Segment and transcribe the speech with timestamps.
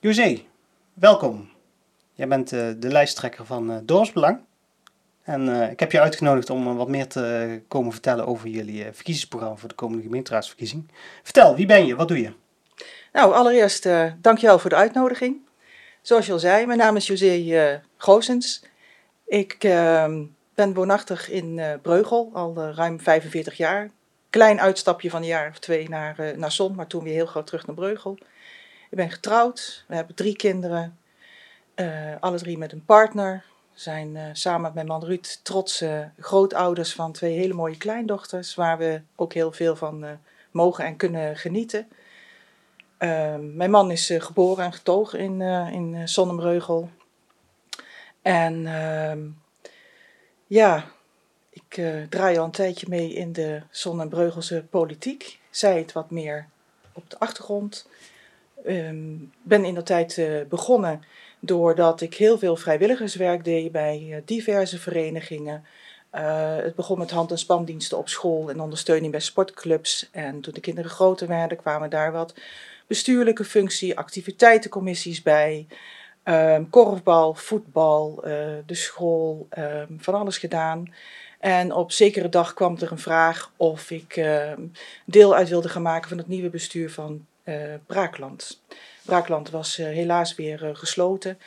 [0.00, 0.42] José,
[0.94, 1.50] welkom.
[2.12, 4.40] Jij bent uh, de lijsttrekker van uh, Dorpsbelang.
[5.22, 9.56] En uh, ik heb je uitgenodigd om wat meer te komen vertellen over jullie verkiezingsprogramma
[9.56, 10.90] voor de komende gemeenteraadsverkiezing.
[11.22, 11.96] Vertel, wie ben je?
[11.96, 12.32] Wat doe je?
[13.12, 13.88] Nou, allereerst
[14.20, 15.36] dankjewel voor de uitnodiging.
[16.02, 18.64] Zoals je al zei, mijn naam is José Goosens.
[19.26, 20.14] Ik uh,
[20.58, 23.90] ben woonachtig in Breugel, al ruim 45 jaar.
[24.30, 27.46] Klein uitstapje van een jaar of twee naar, naar Zon, maar toen weer heel groot
[27.46, 28.18] terug naar Breugel.
[28.90, 30.98] Ik ben getrouwd, we hebben drie kinderen,
[32.20, 33.44] alle drie met een partner.
[33.74, 38.78] We zijn samen met mijn man Ruud trotse grootouders van twee hele mooie kleindochters, waar
[38.78, 40.18] we ook heel veel van
[40.50, 41.88] mogen en kunnen genieten.
[42.98, 46.90] Ehm, mijn man is uh, geboren en getogen in, uh, in uh, Zonnebreugel.
[48.22, 49.18] En ehm,
[50.48, 50.90] ja,
[51.50, 55.38] ik draai al een tijdje mee in de Zonnebreugelse politiek.
[55.50, 56.48] Zij het wat meer
[56.92, 57.88] op de achtergrond.
[58.66, 61.02] Um, ben in de tijd begonnen
[61.40, 65.64] doordat ik heel veel vrijwilligerswerk deed bij diverse verenigingen.
[66.10, 70.08] het begon met hand- en spandiensten op school en ondersteuning bij sportclubs.
[70.12, 72.34] En toen de kinderen groter werden, kwamen daar wat
[72.86, 75.66] bestuurlijke functie, activiteitencommissies bij.
[76.28, 78.32] Um, korfbal, voetbal, uh,
[78.66, 80.94] de school, um, van alles gedaan.
[81.38, 84.52] En op zekere dag kwam er een vraag of ik uh,
[85.04, 87.54] deel uit wilde gaan maken van het nieuwe bestuur van uh,
[87.86, 88.62] Braakland.
[89.04, 91.38] Braakland was helaas weer gesloten.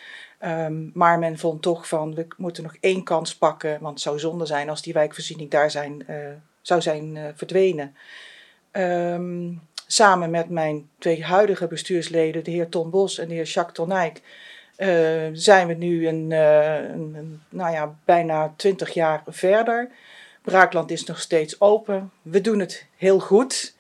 [0.94, 4.46] Maar men vond toch van we moeten nog één kans pakken, want het zou zonde
[4.46, 6.06] zijn als die wijkvoorziening daar zijn,
[6.62, 7.96] zou zijn verdwenen
[9.88, 14.22] samen met mijn twee huidige bestuursleden, de heer Ton Bos en de heer Jacques Tonijk,
[14.82, 19.90] uh, zijn we nu een, uh, een, een, nou ja, bijna twintig jaar verder.
[20.42, 22.12] Braakland is nog steeds open.
[22.22, 23.76] We doen het heel goed.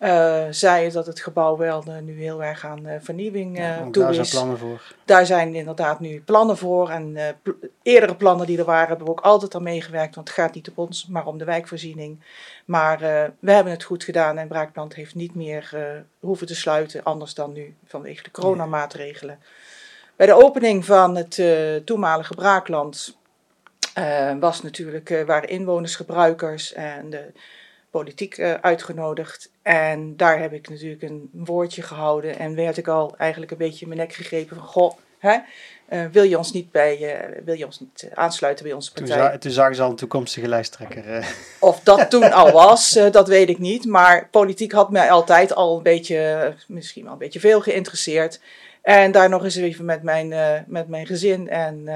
[0.00, 4.16] Uh, zei dat het gebouw wel nu heel erg aan vernieuwing ja, toe daar is.
[4.16, 4.94] Daar zijn plannen voor.
[5.04, 6.90] Daar zijn inderdaad nu plannen voor.
[6.90, 7.50] En pl
[7.82, 10.14] eerdere plannen die er waren, hebben we ook altijd aan meegewerkt.
[10.14, 12.20] Want het gaat niet op ons, maar om de wijkvoorziening.
[12.64, 12.98] Maar
[13.38, 15.70] we hebben het goed gedaan en Braakland heeft niet meer
[16.18, 19.38] hoeven te sluiten, anders dan nu vanwege de coronamaatregelen.
[20.18, 23.16] Bij de opening van het uh, toenmalige Braakland
[24.40, 27.32] was natuurlijk, waren inwoners, gebruikers en de
[27.90, 29.50] politiek uitgenodigd.
[29.62, 33.80] En daar heb ik natuurlijk een woordje gehouden en werd ik al eigenlijk een beetje
[33.80, 35.38] in mijn nek gegrepen van, goh, hè,
[36.10, 39.30] wil je ons niet, bij, wil je ons niet aansluiten bij onze partij?
[39.30, 41.04] Toen, toen zagen ze al een toekomstige lijsttrekker.
[41.60, 43.84] Of dat toen al was, dat weet ik niet.
[43.84, 48.40] Maar politiek had mij altijd al een beetje, misschien wel een beetje veel geïnteresseerd.
[48.88, 50.28] En daar nog eens even met mijn,
[50.66, 51.88] met mijn gezin en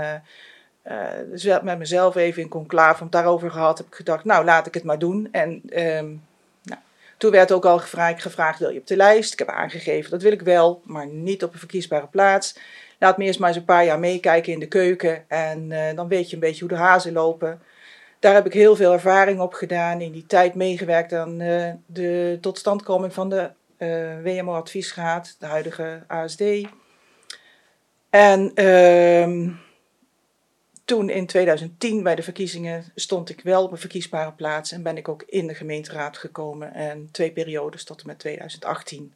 [1.31, 3.79] dus met mezelf even in conclave om daarover gehad.
[3.79, 5.29] Heb ik gedacht, nou laat ik het maar doen.
[5.31, 6.23] En um,
[6.63, 6.81] nou,
[7.17, 9.33] toen werd ook al gevraagd, wil je op de lijst?
[9.33, 12.59] Ik heb aangegeven, dat wil ik wel, maar niet op een verkiesbare plaats
[12.99, 15.25] laat me eerst maar eens een paar jaar meekijken in de keuken.
[15.29, 17.61] En dan weet je een beetje hoe de hazen lopen.
[18.19, 20.01] Daar heb ik heel veel ervaring op gedaan.
[20.01, 21.39] In die tijd meegewerkt aan
[21.87, 23.51] de totstandkoming van de
[24.23, 26.43] WMO Adviesraad, de huidige ASD.
[28.13, 29.55] En uh,
[30.85, 34.97] toen in 2010 bij de verkiezingen stond ik wel op een verkiesbare plaats en ben
[34.97, 36.75] ik ook in de gemeenteraad gekomen.
[36.75, 39.15] En twee periodes tot en met 2018.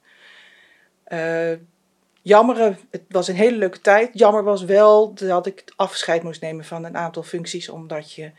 [2.27, 4.19] Jammer, het was een hele leuke tijd.
[4.19, 8.31] Jammer was wel dat ik afscheid moest nemen van een aantal functies, omdat je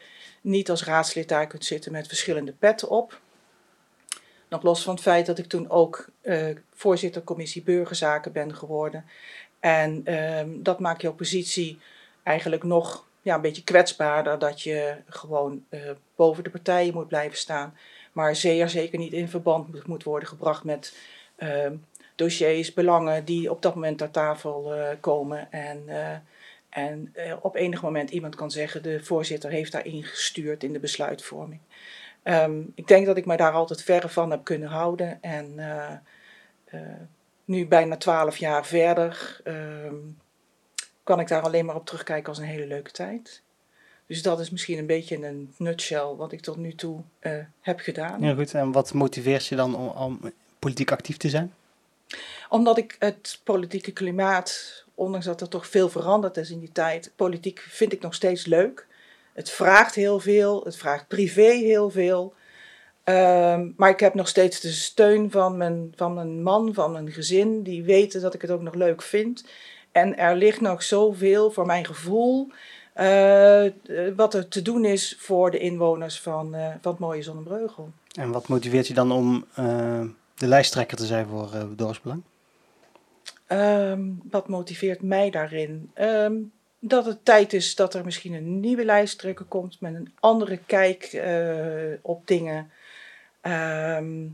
[0.41, 3.19] niet als raadslid daar kunt zitten met verschillende petten op.
[4.50, 9.06] Nog los van het feit dat ik toen ook uh, voorzitter commissie burgerzaken ben geworden.
[9.59, 11.79] En uh, dat maakt jouw positie
[12.23, 14.40] eigenlijk nog ja, een beetje kwetsbaarder.
[14.40, 15.81] Dat je gewoon uh,
[16.16, 17.78] boven de partijen moet blijven staan.
[18.12, 20.97] Maar zeer zeker niet in verband moet worden gebracht met
[21.35, 21.75] ehm,
[22.16, 25.51] dossiers, belangen die op dat moment ter tafel uh, komen.
[25.51, 26.12] En, uh,
[26.69, 31.59] en op enig moment iemand kan zeggen, de voorzitter heeft daarin gestuurd in de besluitvorming.
[32.24, 35.21] Um, ik denk dat ik mij daar altijd verre van heb kunnen houden.
[35.21, 35.59] En
[37.47, 40.17] nu bijna twaalf jaar verder um,
[41.03, 43.41] kan ik daar alleen maar op terugkijken als een hele leuke tijd.
[44.05, 47.01] Dus dat is misschien een beetje in een nutshell wat ik tot nu toe
[47.61, 48.21] heb gedaan.
[48.21, 51.53] Ja goed, en wat motiveert je dan om, om politiek actief te zijn?
[52.49, 57.11] Omdat ik het politieke klimaat, ondanks dat er toch veel veranderd is in die tijd,
[57.15, 58.88] politiek vind ik nog steeds leuk.
[59.33, 62.33] Het vraagt heel veel, het vraagt privé heel veel.
[63.09, 67.12] Um, maar ik heb nog steeds de steun van mijn, van mijn man, van mijn
[67.12, 69.45] gezin, die weten dat ik het ook nog leuk vind.
[69.92, 72.51] En er ligt nog zoveel voor mijn gevoel
[72.94, 73.71] eh, eh,
[74.15, 76.51] wat er te doen is voor de inwoners van,
[76.81, 77.89] van het mooie Zonnebreugel.
[78.19, 79.45] En wat motiveert je dan om
[80.36, 82.21] de lijsttrekker te zijn voor uh, Dorpsbelang?
[83.48, 85.92] Ehm, wat motiveert mij daarin?
[85.94, 86.36] Ehm,
[86.80, 91.21] dat het tijd is dat er misschien een nieuwe lijsttrekker komt met een andere kijk
[92.01, 92.71] op dingen.
[93.47, 94.27] Ehm,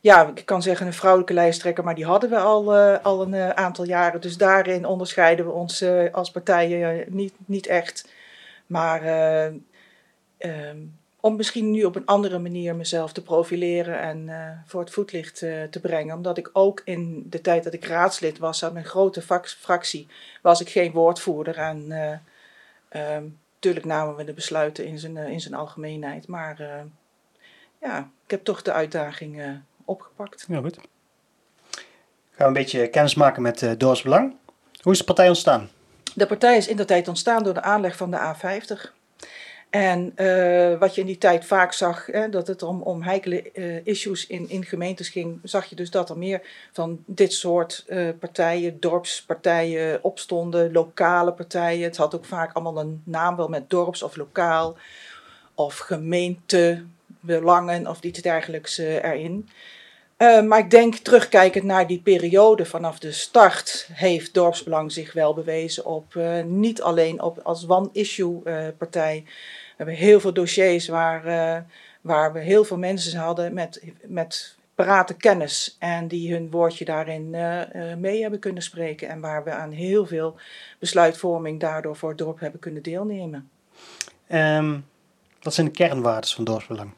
[0.00, 3.34] ja, ik kan zeggen een vrouwelijke lijsttrekker, maar die hadden we al, eh, al een
[3.34, 4.20] eh, aantal jaren.
[4.20, 8.08] Dus daarin onderscheiden we ons eh, als partijen niet, niet echt.
[8.66, 9.46] Maar eh,
[10.38, 10.78] ehm,
[11.20, 14.30] om misschien nu op een andere manier mezelf te profileren en
[14.66, 15.38] voor het voetlicht
[15.70, 16.16] te brengen.
[16.16, 20.06] Omdat ik ook in de tijd dat ik raadslid was aan een grote fractie,
[20.42, 21.56] was ik geen woordvoerder.
[21.56, 22.18] En eh
[22.88, 26.28] ehm, natuurlijk namen we de besluiten in zijn, in zijn algemeenheid.
[26.28, 26.86] Maar
[27.80, 29.48] ja, ik heb toch de uitdaging eh,
[29.84, 30.44] opgepakt.
[30.48, 30.76] Ja, goed.
[30.76, 31.82] Gaan
[32.36, 34.34] we een beetje kennis maken met uh, Dorpsbelang.
[34.82, 35.70] Hoe is de partij ontstaan?
[36.14, 38.96] De partij is in de tijd ontstaan door de aanleg van de A50.
[39.70, 43.52] En eh, wat je in die tijd vaak zag, hè, dat het om, om heikele
[43.52, 46.42] eh, issues in, in gemeentes ging, zag je dus dat er meer
[46.72, 51.82] van dit soort eh, partijen, dorpspartijen opstonden, lokale partijen.
[51.82, 54.76] Het had ook vaak allemaal een naam wel met dorps of lokaal
[55.54, 55.76] of
[57.20, 59.48] gemeentebelangen of iets dergelijks eh, erin.
[60.18, 65.34] Uh, maar ik denk terugkijkend naar die periode vanaf de start heeft dorpsbelang zich wel
[65.34, 68.42] bewezen op uh, niet alleen op, als one-issue
[68.78, 69.22] partij.
[69.24, 71.22] We hebben heel veel dossiers waar,
[72.00, 77.30] waar we heel veel mensen hadden met, met parate kennis en die hun woordje daarin
[77.98, 80.36] mee hebben kunnen spreken en waar we aan heel veel
[80.78, 83.50] besluitvorming daardoor voor het dorp hebben kunnen deelnemen.
[84.32, 84.84] Um,
[85.42, 86.90] wat zijn de kernwaarden van dorpsbelang?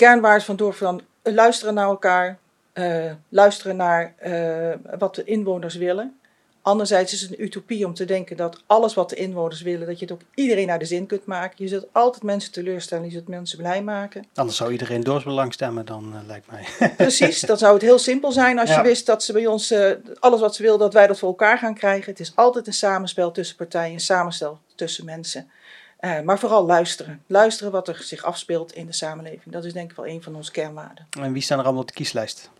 [0.00, 2.38] De kernwaarden van dorpsbelang luisteren naar elkaar,
[2.74, 6.18] uh, luisteren naar uh, wat de inwoners willen.
[6.62, 9.98] Anderzijds is het een utopie om te denken dat alles wat de inwoners willen, dat
[9.98, 11.64] je het ook iedereen naar de zin kunt maken.
[11.64, 14.24] Je zult altijd mensen teleurstellen, je zult mensen blij maken.
[14.34, 16.88] Anders zou iedereen dorpsbelang stemmen dan, uh, lijkt mij.
[16.96, 18.76] Precies, dan zou het heel simpel zijn als ja.
[18.76, 19.74] je wist dat ze bij ons
[20.20, 22.10] alles wat ze willen, dat wij dat voor elkaar gaan krijgen.
[22.10, 25.50] Het is altijd een samenspel tussen partijen, een samenspel tussen mensen.
[26.00, 27.22] Uh, maar vooral luisteren.
[27.26, 29.52] Luisteren wat er zich afspeelt in de samenleving.
[29.54, 31.06] Dat is denk ik wel een van onze kernwaarden.
[31.20, 32.50] En wie staan er allemaal op de kieslijst?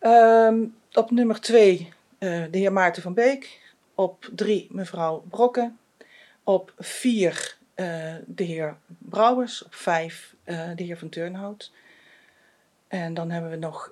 [0.00, 3.60] Um, op nummer twee uh, de heer Maarten van Beek.
[3.94, 5.78] Op drie mevrouw Brokken.
[6.44, 9.64] Op vier uh, de heer Brouwers.
[9.64, 11.72] Op vijf de heer van Turnhout.
[12.88, 13.90] En dan hebben we nog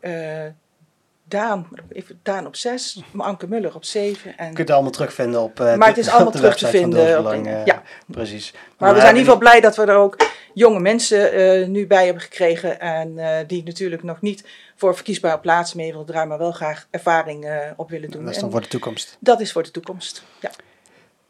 [1.29, 4.37] Daan, even Daan op 6, Anke Muller op 7.
[4.37, 4.47] En...
[4.47, 5.61] Je kunt het allemaal terugvinden op.
[5.61, 7.19] Uh, maar het is allemaal terug te vinden.
[7.19, 8.53] Op, uh, ja, precies.
[8.53, 10.17] Maar, maar, we zijn in ieder geval blij dat we er ook
[10.55, 12.81] jonge mensen uh, nu bij hebben gekregen.
[12.81, 13.17] En
[13.47, 14.45] die natuurlijk nog niet
[14.77, 18.25] voor verkiesbare plaatsen mee willen draaien, maar wel graag ervaring op willen doen.
[18.25, 19.17] Dat is dan en voor de toekomst.
[19.21, 20.23] Dat is voor de toekomst.
[20.41, 20.51] Ja.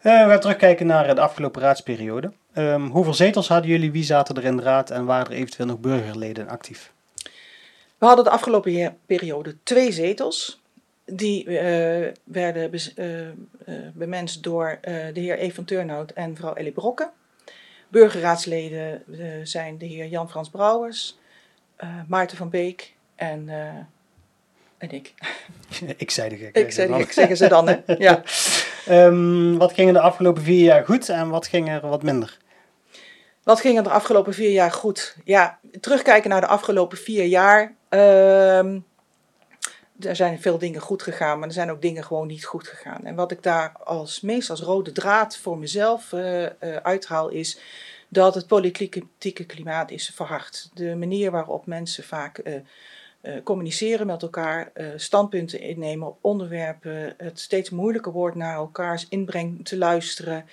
[0.00, 2.32] we gaan terugkijken naar de afgelopen raadsperiode.
[2.54, 3.92] Um, hoeveel zetels hadden jullie?
[3.92, 6.92] Wie zaten er in de raad en waren er eventueel nog burgerleden actief?
[7.98, 10.60] We hadden de afgelopen periode twee zetels.
[11.04, 11.60] Die uh,
[12.24, 15.50] werden be uh, uh, bemenst door de heer E.
[15.50, 17.10] van Turnhout en mevrouw Ellie Brokke.
[17.88, 19.02] Burgerraadsleden
[19.42, 21.18] zijn de heer Jan-Frans Brouwers,
[22.06, 23.48] Maarten van Beek en,
[24.78, 25.14] en ik.
[25.96, 26.56] ik zei de gek.
[26.56, 27.76] Ik zei de gek, zeggen ze dan, hè?
[27.98, 28.22] Ja.
[28.88, 32.38] um, wat ging er de afgelopen vier jaar goed en wat ging er wat minder?
[33.48, 35.16] Wat ging er de afgelopen vier jaar goed?
[35.24, 37.74] Ja, terugkijken naar de afgelopen vier jaar.
[37.90, 38.58] Uh,
[39.98, 43.04] er zijn veel dingen goed gegaan, maar er zijn ook dingen gewoon niet goed gegaan.
[43.04, 46.46] En wat ik daar als meest als rode draad voor mezelf uh,
[46.82, 47.60] uithaal is
[48.08, 50.70] dat het politieke klimaat is verhard.
[50.74, 52.54] De manier waarop mensen vaak uh,
[53.44, 59.78] communiceren met elkaar, standpunten innemen op onderwerpen, het steeds moeilijker wordt naar elkaars inbreng te
[59.78, 60.44] luisteren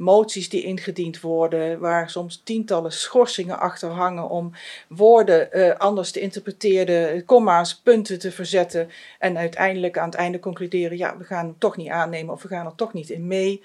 [0.00, 4.52] moties die ingediend worden, waar soms tientallen schorsingen achter hangen om
[4.88, 10.96] woorden uh, anders te interpreteren, komma's, punten te verzetten en uiteindelijk aan het einde concluderen,
[10.96, 13.62] ja, we gaan hem toch niet aannemen of we gaan er toch niet in mee.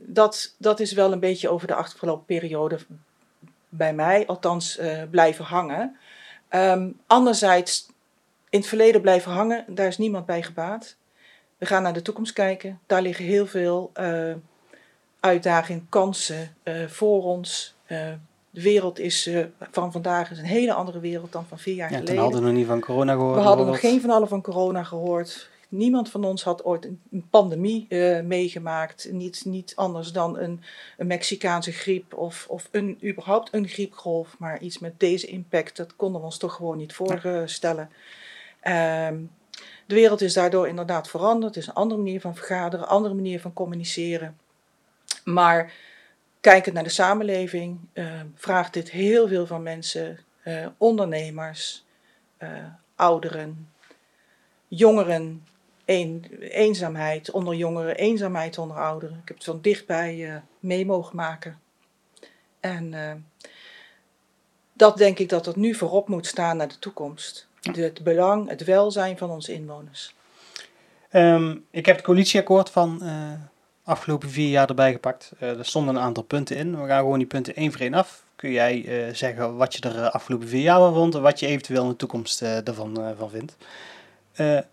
[0.00, 2.78] Dat, dat is wel een beetje over de afgelopen periode
[3.68, 5.96] bij mij althans blijven hangen.
[6.54, 7.86] Um, anderzijds,
[8.48, 10.96] in het verleden blijven hangen, daar is niemand bij gebaat.
[11.58, 12.80] We gaan naar de toekomst kijken.
[12.86, 13.92] Daar liggen heel veel
[15.20, 17.74] uitdagingen, kansen uh, voor ons.
[17.86, 17.98] Uh,
[18.50, 19.30] de wereld is
[19.70, 22.14] van vandaag is een hele andere wereld dan van vier jaar ja, geleden.
[22.14, 23.36] We hadden nog niet van corona gehoord.
[23.36, 25.48] We hadden nog geen van allen van corona gehoord.
[25.72, 27.86] Niemand van ons had ooit een pandemie
[28.22, 29.12] meegemaakt.
[29.12, 30.62] Niet, niet anders dan een,
[30.96, 34.38] een Mexicaanse griep of, of een, überhaupt een griepgolf.
[34.38, 37.90] Maar iets met deze impact, dat konden we ons toch gewoon niet voorstellen.
[38.64, 39.30] Um,
[39.86, 41.54] de wereld is daardoor inderdaad veranderd.
[41.54, 44.38] Het is een andere manier van vergaderen, een andere manier van communiceren.
[45.24, 45.72] Maar
[46.40, 51.84] kijkend naar de samenleving uh, vraagt dit heel veel van mensen, uh, ondernemers,
[52.38, 52.48] uh,
[52.96, 53.68] ouderen,
[54.68, 55.46] jongeren,
[55.84, 59.18] een, eenzaamheid onder jongeren, eenzaamheid onder ouderen.
[59.22, 61.60] Ik heb het van dichtbij mee mogen maken.
[62.60, 62.94] En
[64.72, 67.46] dat denk ik dat het nu voorop moet staan naar de toekomst.
[67.60, 70.14] Het belang, het welzijn van onze inwoners.
[71.12, 73.32] Um, ik heb het coalitieakkoord van uh,
[73.84, 75.32] afgelopen vier jaar erbij gepakt.
[75.40, 76.80] Uh, er stonden een aantal punten in.
[76.80, 78.24] We gaan gewoon die punten één voor één af.
[78.36, 81.46] Kun jij uh, zeggen wat je er afgelopen vier jaar van vond en wat je
[81.46, 83.56] eventueel in de toekomst ervan van vindt?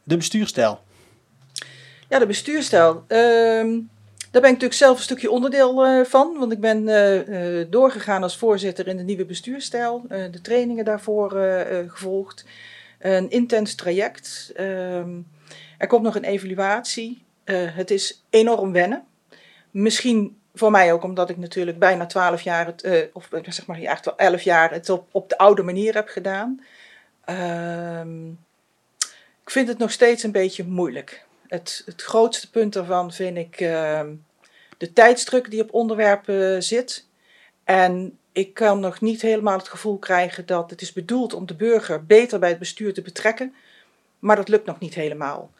[0.03, 0.79] de bestuurstijl.
[2.09, 3.03] Ja, de bestuurstijl.
[3.07, 3.79] Ehm,
[4.31, 6.85] daar ben ik natuurlijk zelf een stukje onderdeel van, want ik ben
[7.69, 11.31] doorgegaan als voorzitter in de nieuwe bestuurstijl, de trainingen daarvoor
[11.87, 12.45] gevolgd.
[12.99, 14.51] Een intens traject.
[14.55, 15.09] Ehm,
[15.77, 17.23] er komt nog een evaluatie.
[17.51, 19.03] Het is enorm wennen.
[19.71, 23.99] Misschien voor mij ook omdat ik natuurlijk bijna 12 jaar, het, of eh, zeg maar
[24.03, 26.63] wel 11 jaar, het op, op de oude manier heb gedaan.
[27.29, 28.01] Uh,
[29.43, 31.25] ik vind het nog steeds een beetje moeilijk.
[31.49, 34.01] Het, het grootste punt daarvan vind ik uh,
[34.77, 37.05] de tijdsdruk die op onderwerpen zit.
[37.63, 41.55] En ik kan nog niet helemaal het gevoel krijgen dat het is bedoeld om de
[41.55, 43.53] burger beter bij het bestuur te betrekken.
[44.19, 45.51] Maar dat lukt nog niet helemaal.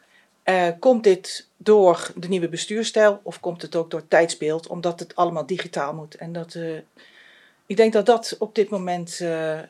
[0.44, 5.16] Uh, komt dit door de nieuwe bestuurstijl of komt het ook door tijdsbeeld, omdat het
[5.16, 6.14] allemaal digitaal moet?
[6.14, 6.78] En dat, uh,
[7.66, 9.18] ik denk dat dat op dit moment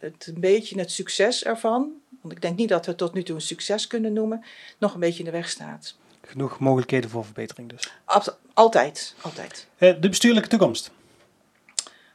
[0.01, 3.35] het een beetje het succes ervan, want ik denk niet dat we tot nu toe
[3.35, 4.45] een succes kunnen noemen,
[4.79, 5.97] nog een beetje in de weg staat.
[6.27, 7.93] Genoeg mogelijkheden voor verbetering dus?
[8.55, 9.67] altijd, altijd.
[9.79, 10.91] de bestuurlijke toekomst?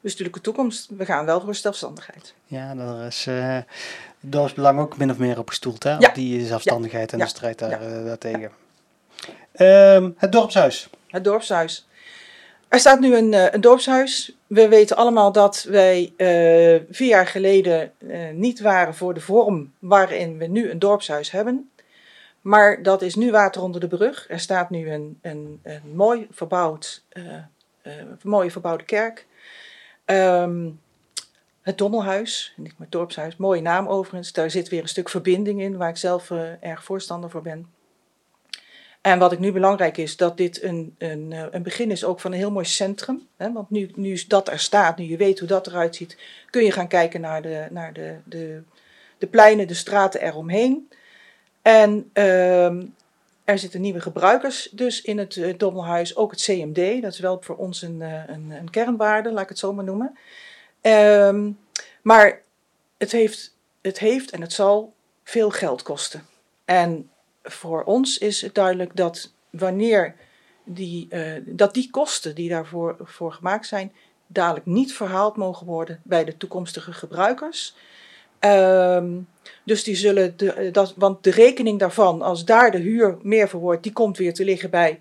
[0.02, 2.34] Bestuurlijke toekomst, we gaan wel voor zelfstandigheid.
[2.46, 3.28] Ja, daar is
[4.20, 5.98] dorpsbelang ook min of meer op gestoeld, hè?
[5.98, 6.08] Ja.
[6.08, 8.52] Op die zelfstandigheid en de strijd daar, uh, daartegen.
[9.60, 10.90] Um, het dorpshuis.
[11.08, 11.88] Het dorpshuis.
[12.68, 14.36] Er staat nu een, uh, een dorpshuis.
[14.48, 17.92] We weten allemaal dat wij uh, vier jaar geleden
[18.34, 21.70] niet waren voor de vorm waarin we nu een dorpshuis hebben.
[22.46, 24.26] Maar dat is nu water onder de brug.
[24.30, 27.04] Er staat nu een, een, een mooi verbouwd,
[27.82, 29.26] een mooie verbouwde kerk.
[30.06, 30.80] Um,
[31.62, 34.34] het Dommelhuis, niet het dorpshuis, mooie naam overigens.
[34.34, 37.70] Daar zit weer een stuk verbinding in, waar ik zelf uh, erg voorstander voor ben.
[39.02, 42.20] En wat ik nu belangrijk is, dat dit een, een, eh, een begin is ook
[42.20, 43.28] van een heel mooi centrum.
[43.38, 43.52] Hè?
[43.52, 46.18] Want nu, nu dat er staat, nu je weet hoe dat eruit ziet,
[46.50, 48.62] kun je gaan kijken naar de, naar de, de,
[49.18, 50.90] de pleinen, de straten eromheen.
[51.66, 52.66] En uh,
[53.44, 57.02] er zitten nieuwe gebruikers dus in het uh, Dommelhuis, ook het CMD.
[57.02, 60.18] Dat is wel voor ons een, een, een kernwaarde, laat ik het zo maar noemen.
[60.82, 61.60] Um,
[62.02, 62.42] maar
[62.98, 64.94] het heeft, het heeft en het zal
[65.24, 66.26] veel geld kosten.
[66.66, 67.10] En
[67.44, 70.16] voor ons is het duidelijk dat wanneer
[70.64, 73.94] die, uh, dat die kosten die daarvoor voor gemaakt zijn,
[74.28, 77.76] dadelijk niet verhaald mogen worden bij de toekomstige gebruikers.
[78.46, 79.28] Um,
[79.64, 83.60] dus die zullen, de, dat, want de rekening daarvan, als daar de huur meer voor
[83.60, 85.00] wordt, die komt weer te liggen bij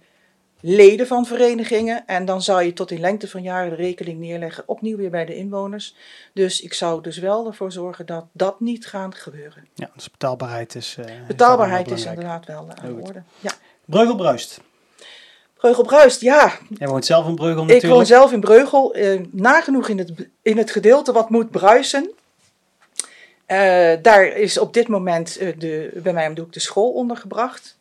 [0.61, 2.07] leden van verenigingen.
[2.07, 5.25] En dan zou je tot in lengte van jaren de rekening neerleggen, opnieuw weer bij
[5.25, 5.95] de inwoners.
[6.33, 9.67] Dus ik zou dus wel ervoor zorgen dat dat niet gaat gebeuren.
[9.75, 10.97] Ja, dus betaalbaarheid is.
[10.99, 13.23] Uh, betaalbaarheid is, inderdaad wel uh, aan de orde.
[13.41, 13.53] Ja.
[13.85, 14.61] Breugel bruist.
[15.57, 16.59] Breugel bruist, ja.
[16.79, 17.85] Jij woont zelf in Breugel natuurlijk.
[17.85, 18.97] Ik woon zelf in Breugel.
[19.31, 22.11] Nagenoeg in het, in het gedeelte wat moet bruisen.
[24.03, 27.79] Daar is op dit moment de, bij mij om de hoek de school ondergebracht.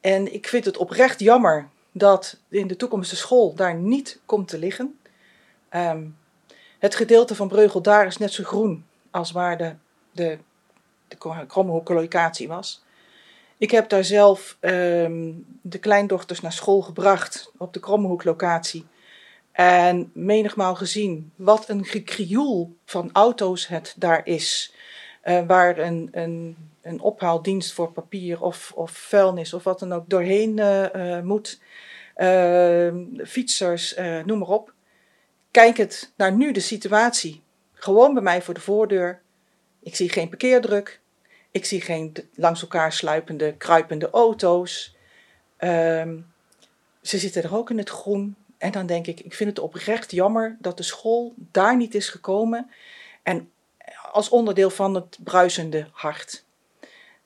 [0.00, 4.48] En ik vind het oprecht jammer dat in de toekomst de school daar niet komt
[4.48, 4.98] te liggen.
[5.74, 6.16] Um,
[6.78, 9.74] het gedeelte van Breugel daar is net zo groen als waar de,
[10.12, 10.38] de,
[11.08, 12.82] de Krommehoek locatie was.
[13.58, 18.86] Ik heb daar zelf um, de kleindochters naar school gebracht op de Krommehoek locatie.
[19.58, 24.74] En menigmaal gezien wat een gekrioel van auto's het daar is.
[25.24, 26.56] Uh, waar een, een
[26.88, 31.60] een ophaaldienst voor papier of, of vuilnis of wat dan ook doorheen uh, moet.
[32.16, 34.72] Uh, fietsers, noem maar op.
[35.50, 37.42] Kijk het naar nu de situatie.
[37.72, 39.20] Gewoon bij mij voor de voordeur.
[39.82, 41.00] Ik zie geen parkeerdruk.
[41.50, 44.96] Ik zie geen langs elkaar sluipende, kruipende auto's.
[45.56, 46.18] Ehm,
[47.02, 48.36] ze zitten er ook in het groen.
[48.58, 52.08] En dan denk ik, ik vind het oprecht jammer dat de school daar niet is
[52.08, 52.70] gekomen.
[53.22, 53.50] En
[54.12, 56.44] als onderdeel van het bruisende hart.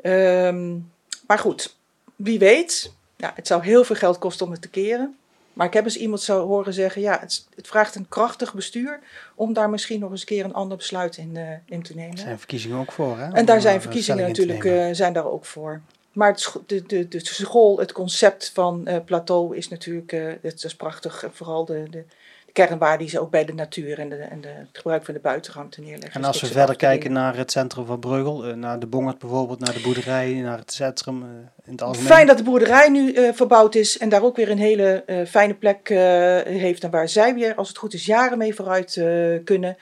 [0.02, 0.90] Um,
[1.26, 1.76] maar goed,
[2.16, 2.92] wie weet.
[3.16, 5.16] Ja, het zou heel veel geld kosten om het te keren.
[5.52, 9.00] Maar ik heb eens iemand zo horen zeggen: ja, het, het vraagt een krachtig bestuur
[9.34, 12.12] om daar misschien nog eens een keer een ander besluit in, uh, in te nemen.
[12.12, 13.32] Er zijn verkiezingen ook voor, hè?
[13.32, 15.80] En daar zijn verkiezingen natuurlijk uh, zijn daar ook voor.
[16.12, 20.64] Maar het, de, de, de school, het concept van eh, plateau is natuurlijk, eh het
[20.64, 21.24] is prachtig.
[21.32, 22.04] Vooral de, de,
[22.46, 25.14] de kernwaarde die ze ook bij de natuur en, de, en de, het gebruik van
[25.14, 26.20] de buitenruimte neerleggen.
[26.20, 29.60] En als we verder kijken naar het centrum van Breugel, eh, naar de Bongert bijvoorbeeld,
[29.60, 31.28] naar de boerderij, naar het centrum eh,
[31.64, 32.06] in het algemeen.
[32.06, 35.26] Fijn dat de boerderij nu eh, verbouwd is en daar ook weer een hele eh,
[35.26, 35.98] fijne plek eh,
[36.40, 36.84] heeft.
[36.84, 39.76] En waar zij weer, als het goed is, jaren mee vooruit eh, kunnen.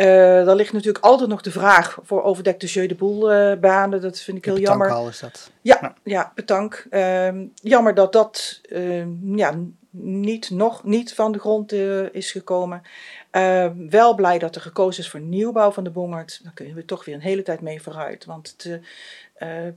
[0.00, 4.00] Eh dan ligt natuurlijk altijd nog de vraag voor overdekte Jeu de Boel eh, banen.
[4.00, 5.08] Dat vind ik heel jammer.
[5.08, 5.50] Is dat.
[5.60, 5.94] Ja, Ja.
[6.04, 6.32] ja.
[6.34, 6.86] bedankt.
[6.90, 9.54] Ehm, jammer dat dat ehm, ja,
[9.90, 12.82] niet, nog niet van de grond eh, is gekomen.
[13.30, 16.40] Ehm, wel blij dat er gekozen is voor nieuwbouw van de Bongert.
[16.42, 18.24] Daar kunnen we toch weer een hele tijd mee vooruit.
[18.24, 18.80] Want het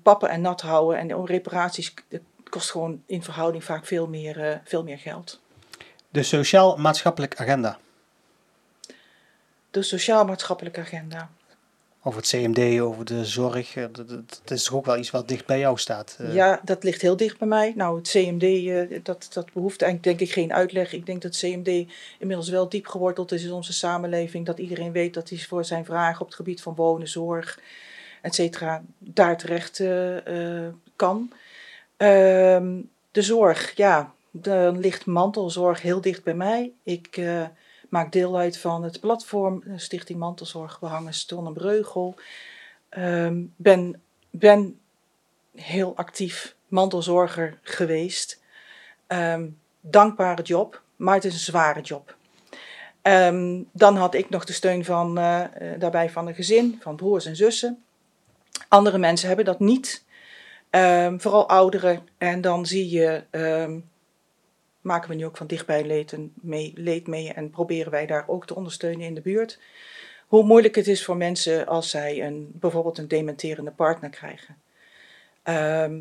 [0.04, 1.94] pappen en nat houden en de reparaties
[2.54, 5.40] kost gewoon in verhouding vaak veel meer, eh, veel meer geld.
[6.10, 7.78] De sociaal-maatschappelijke agenda.
[9.74, 11.30] De sociaal-maatschappelijke agenda.
[12.04, 13.76] Over het CMD, over de zorg.
[13.76, 13.86] eh,
[14.44, 16.16] Dat, is toch ook wel iets wat dicht bij jou staat.
[16.20, 16.34] eh.
[16.34, 17.74] Ja, dat ligt heel dicht bij mij.
[17.76, 20.94] Nou, het CMD, eh, dat, dat behoeft eigenlijk denk ik geen uitleg.
[20.94, 24.46] Ik denk dat het CMD inmiddels wel diep geworteld is in onze samenleving.
[24.46, 27.60] Dat iedereen weet dat hij voor zijn vragen op het gebied van wonen, zorg,
[28.22, 29.84] et cetera, daar terecht
[30.96, 31.32] kan.
[31.98, 36.72] Ehm, de zorg, ja, dan ligt mantelzorg heel dicht bij mij.
[36.84, 37.20] Ik
[37.94, 42.16] maak deel uit van het platform Stichting Mantelzorg Behangen Ston en Breugel.
[42.90, 44.80] Ehm, ben, ben
[45.56, 48.42] heel actief mantelzorger geweest.
[49.08, 49.48] Ehm,
[49.82, 52.16] dankbare job, maar het is een zware job.
[53.02, 56.96] Ehm, dan had ik nog de steun van, eh, eh, daarbij van een gezin, van
[56.96, 57.84] broers en zussen.
[58.68, 60.04] Andere mensen hebben dat niet.
[61.18, 62.08] Vooral ouderen.
[62.18, 63.24] En dan zie je,
[64.84, 68.46] maken we nu ook van dichtbij leed, mee, leed mee en proberen wij daar ook
[68.46, 69.60] te ondersteunen in de buurt.
[70.28, 74.58] Hoe moeilijk het is voor mensen als zij een, bijvoorbeeld een dementerende partner krijgen.
[75.44, 76.00] Ehm,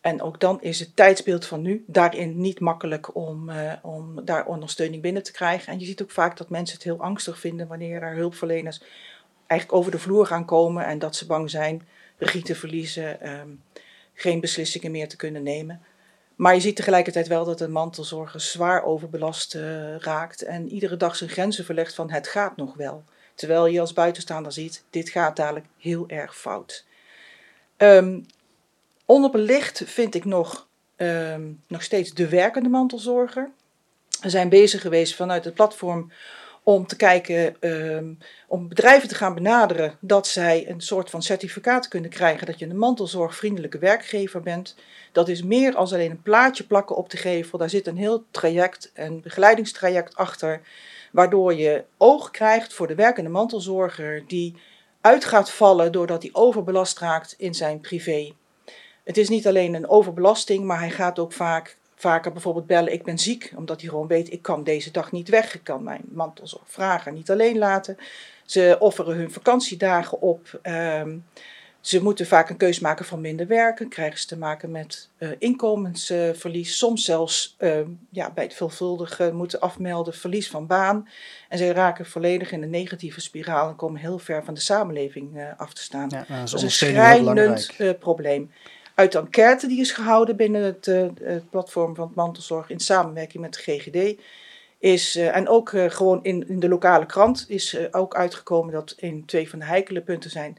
[0.00, 4.46] en ook dan is het tijdsbeeld van nu daarin niet makkelijk om, eh, om daar
[4.46, 5.72] ondersteuning binnen te krijgen.
[5.72, 8.82] En je ziet ook vaak dat mensen het heel angstig vinden wanneer er hulpverleners
[9.46, 13.48] eigenlijk over de vloer gaan komen en dat ze bang zijn regie te verliezen, ehm,
[14.14, 15.82] geen beslissingen meer te kunnen nemen.
[16.38, 21.16] Maar je ziet tegelijkertijd wel dat de mantelzorger zwaar overbelast eh, raakt en iedere dag
[21.16, 23.04] zijn grenzen verlegt van het gaat nog wel.
[23.34, 26.84] Terwijl je als buitenstaander ziet, dit gaat dadelijk heel erg fout.
[27.76, 28.20] Ehm,
[29.04, 33.50] onderbelicht vind ik nog, ehm, nog steeds de werkende mantelzorger.
[34.20, 36.12] We zijn bezig geweest vanuit het platform
[36.68, 38.12] om te kijken, ehm,
[38.48, 42.66] om bedrijven te gaan benaderen dat zij een soort van certificaat kunnen krijgen dat je
[42.66, 44.74] een mantelzorgvriendelijke werkgever bent.
[45.12, 47.58] Dat is meer als alleen een plaatje plakken op de gevel.
[47.58, 50.60] Daar zit een heel traject, een begeleidingstraject achter,
[51.12, 54.54] waardoor je oog krijgt voor de werkende mantelzorger die
[55.00, 58.32] uit gaat vallen doordat hij overbelast raakt in zijn privé.
[59.04, 63.04] Het is niet alleen een overbelasting, maar hij gaat ook vaak, vaker bijvoorbeeld bellen: Ik
[63.04, 65.54] ben ziek, omdat hij gewoon weet: Ik kan deze dag niet weg.
[65.54, 67.96] Ik kan mijn mantelzorgvrager niet alleen laten.
[68.44, 70.58] Ze offeren hun vakantiedagen op.
[70.62, 71.16] Ehm,
[71.80, 73.88] ze moeten vaak een keus maken van minder werken.
[73.88, 76.78] Krijgen ze te maken met eh, inkomensverlies.
[76.78, 77.80] Soms zelfs eh,
[78.10, 81.08] ja, bij het veelvuldige moeten afmelden verlies van baan.
[81.48, 85.38] En ze raken volledig in een negatieve spiraal en komen heel ver van de samenleving
[85.38, 86.08] eh, af te staan.
[86.08, 88.50] Ja, nou, dat is Dat is een schrijnend eh, probleem.
[88.98, 93.54] Uit de enquête die is gehouden binnen het, eh, platform van mantelzorg in samenwerking met
[93.54, 94.20] de GGD,
[94.78, 98.94] is, eh, en ook eh, gewoon in, in de lokale krant, is ook uitgekomen dat
[98.96, 100.58] in twee van de heikele punten zijn.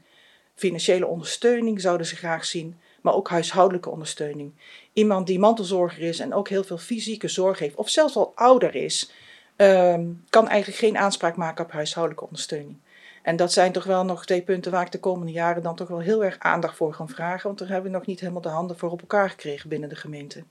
[0.54, 4.52] Financiële ondersteuning zouden ze graag zien, maar ook huishoudelijke ondersteuning.
[4.92, 8.74] Iemand die mantelzorger is en ook heel veel fysieke zorg heeft, of zelfs al ouder
[8.74, 9.12] is,
[9.56, 12.76] ehm, kan eigenlijk geen aanspraak maken op huishoudelijke ondersteuning.
[13.22, 15.88] En dat zijn toch wel nog twee punten waar ik de komende jaren dan toch
[15.88, 17.46] wel heel erg aandacht voor ga vragen.
[17.46, 19.96] Want daar hebben we nog niet helemaal de handen voor op elkaar gekregen binnen de
[19.96, 20.44] gemeente.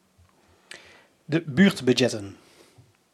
[1.25, 2.37] De buurtbudgetten.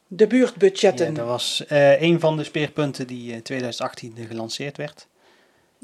[0.07, 1.05] De buurtbudgetten.
[1.05, 5.07] Ja, dat was eh, een van de speerpunten die in 2018 gelanceerd werd.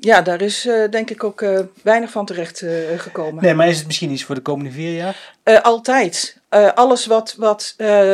[0.04, 3.44] Ja, daar is eh, denk ik ook eh, weinig van terecht eh, gekomen.
[3.44, 5.34] Nee, maar is het misschien iets voor de komende vier jaar?
[5.62, 6.40] Altijd.
[6.76, 7.74] Alles wat, wat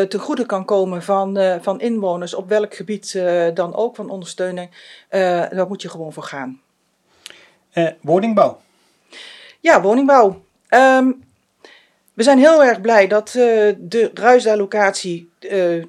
[0.10, 3.22] ten goede kan komen van, van inwoners, op welk gebied
[3.54, 4.70] dan ook van ondersteuning,
[5.10, 6.62] daar moet je gewoon voor gaan.
[8.02, 8.62] Woningbouw.
[9.60, 10.42] Ja, woningbouw.
[10.68, 11.12] Ehm,
[12.14, 13.30] we zijn heel erg blij dat
[13.78, 15.84] de ruisallocatie eh,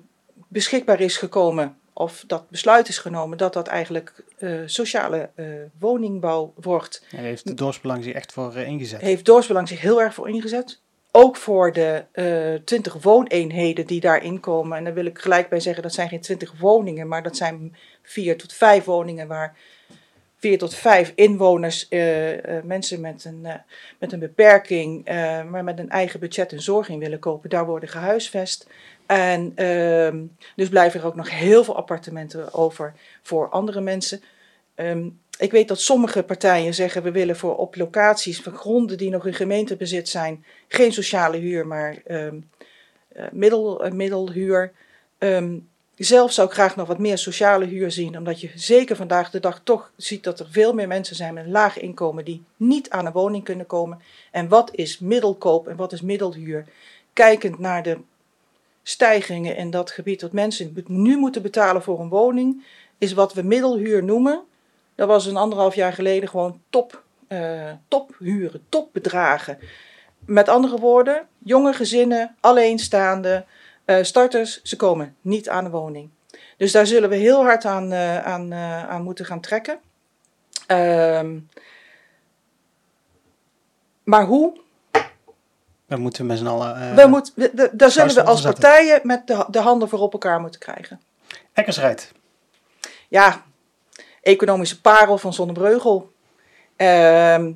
[0.49, 5.47] beschikbaar is gekomen, of dat besluit is genomen, dat dat eigenlijk eh, sociale eh,
[5.79, 7.05] woningbouw wordt.
[7.11, 9.01] Daar heeft de dorpsbelang zich echt voor eh, ingezet.
[9.01, 10.81] Heeft Dorpsbelang zich heel erg voor ingezet.
[11.11, 12.05] Ook voor de
[12.65, 14.79] 20 wooneenheden die daarin komen.
[14.79, 17.77] En daar wil ik gelijk bij zeggen, dat zijn geen 20 woningen, maar dat zijn
[18.03, 19.57] vier tot vijf woningen waar
[20.39, 23.55] vier tot vijf inwoners, eh, eh, mensen met een, eh,
[23.99, 25.05] met een beperking,
[25.51, 28.67] maar met een eigen budget en zorg in willen kopen, daar worden gehuisvest.
[29.07, 30.25] En ehm,
[30.57, 34.23] dus blijven er ook nog heel veel appartementen over voor andere mensen.
[34.75, 39.11] Ehm, ik weet dat sommige partijen zeggen we willen voor op locaties van gronden die
[39.11, 41.97] nog in gemeentebezit zijn, geen sociale huur, maar
[43.19, 44.73] eh, middelhuur.
[45.19, 45.59] Ehm,
[46.05, 49.41] zelf zou ik graag nog wat meer sociale huur zien, omdat je zeker vandaag de
[49.41, 52.91] dag toch ziet dat er veel meer mensen zijn met een laag inkomen die niet
[52.91, 54.01] aan een woning kunnen komen.
[54.31, 56.67] En wat is middelkoop en wat is middelhuur?
[57.13, 57.99] Kijkend naar de
[58.83, 62.65] stijgingen in dat gebied, wat mensen nu moeten betalen voor een woning,
[62.99, 64.43] is wat we middelhuur noemen.
[64.95, 69.59] Dat was een anderhalf jaar geleden gewoon top, eh, tophuren, topbedragen.
[70.19, 73.57] Met andere woorden, jonge gezinnen, alleenstaande, eh,
[74.03, 76.11] starters, ze komen niet aan een woning.
[76.57, 79.79] Dus daar zullen we heel hard aan, eh, aan, eh, aan moeten gaan trekken.
[80.67, 81.39] Ehm,
[84.05, 84.61] maar hoe?
[85.87, 86.75] We moeten met z'n allen...
[86.77, 90.41] eh, we we- daar zullen we als partijen met de, de handen voor op elkaar
[90.41, 91.01] moeten krijgen.
[91.53, 92.13] Eckersrijd.
[93.09, 93.45] ja,
[94.23, 96.13] economische parel van Zonnebreugel.
[96.77, 97.53] Ehm,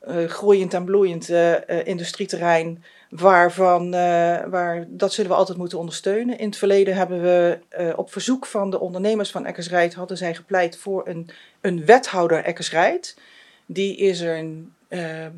[0.00, 2.84] eh, groeiend en bloeiend eh, eh, industrieterrein.
[3.10, 6.38] Waarvan, eh, waar, dat zullen we altijd moeten ondersteunen.
[6.38, 9.94] In het verleden hebben we eh, op verzoek van de ondernemers van Eckersrijd...
[9.94, 13.18] hadden zij gepleit voor een, een wethouder Eckersrijd.
[13.66, 14.74] Die is er een...
[14.88, 15.32] ehm,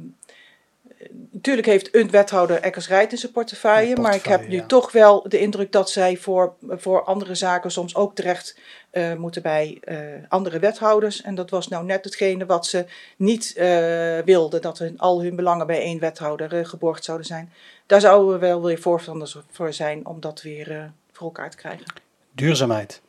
[1.30, 4.66] Natuurlijk heeft een wethouder Eckersrijd in zijn portefeuille, maar ik heb nu ja.
[4.66, 8.58] toch wel de indruk dat zij voor, voor andere zaken soms ook terecht
[8.92, 9.96] eh, moeten bij eh,
[10.28, 11.22] andere wethouders.
[11.22, 12.85] En dat was nou net hetgene wat ze
[13.16, 17.52] niet eh, wilden, dat hun, al hun belangen bij één wethouder geborgd zouden zijn.
[17.87, 21.87] Daar zouden we wel weer voorstanders voor zijn om dat weer voor elkaar te krijgen.
[22.33, 23.00] Duurzaamheid.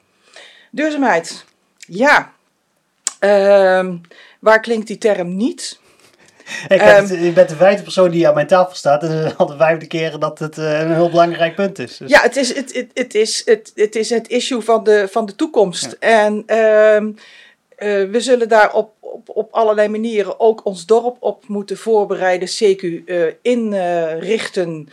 [0.71, 1.45] Duurzaamheid,
[1.77, 2.33] ja.
[3.19, 3.97] Ehm,
[4.39, 5.79] waar klinkt die term niet?
[6.67, 9.03] Ik Ehm, ben, het- ik ben de vijfde persoon die aan mijn tafel staat.
[9.03, 11.97] En al de vijfde keer dat het eh, een heel belangrijk punt is.
[11.97, 15.07] Dus Ja, het is het, het, het, is, het, het is het issue van de,
[15.11, 15.95] van de toekomst.
[15.99, 17.11] En ehm,
[17.75, 22.47] eh, we zullen daar op, op, op allerlei manieren ook ons dorp op moeten voorbereiden,
[22.49, 24.89] CQ eh, inrichten.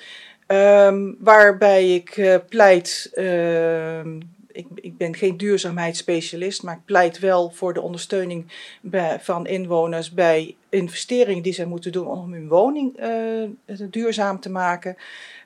[0.46, 4.18] Ehm, waarbij ik pleit, ehm,
[4.60, 8.46] ik, ik ben geen duurzaamheidsspecialist, maar ik pleit wel voor de ondersteuning
[8.80, 14.50] bij, van inwoners bij investeringen die zij moeten doen om hun woning eh, duurzaam te
[14.50, 14.96] maken.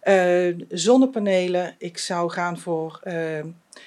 [0.01, 3.01] Eh, zonnepanelen, ik zou gaan voor.
[3.03, 3.39] eh,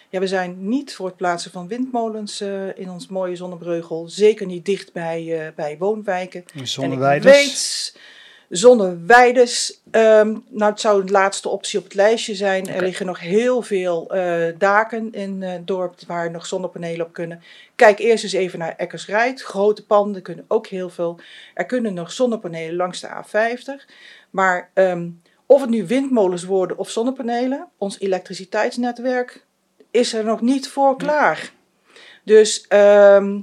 [0.10, 2.42] ja, we zijn niet voor het plaatsen van windmolens
[2.76, 4.10] in ons mooie zonnebreugel.
[4.10, 6.44] Zeker niet dicht bij, bij woonwijken.
[6.54, 7.36] En ik zonneweiders.
[7.36, 8.02] weet,
[8.50, 12.68] zonneweides, ehm, nou het zou de laatste optie op het lijstje zijn.
[12.68, 17.14] Er liggen nog heel veel eh, daken in eh, het dorp waar nog zonnepanelen op
[17.14, 17.42] kunnen.
[17.76, 19.42] Kijk eerst eens even naar Eckersrijd.
[19.42, 21.20] Grote panden kunnen ook heel veel.
[21.54, 23.86] Er kunnen nog zonnepanelen langs de A50.
[24.30, 25.10] Maar ehm,
[25.46, 29.46] of het nu windmolens worden of zonnepanelen, ons elektriciteitsnetwerk
[29.92, 31.52] is er nog niet voor klaar.
[32.24, 33.40] Dus ehm,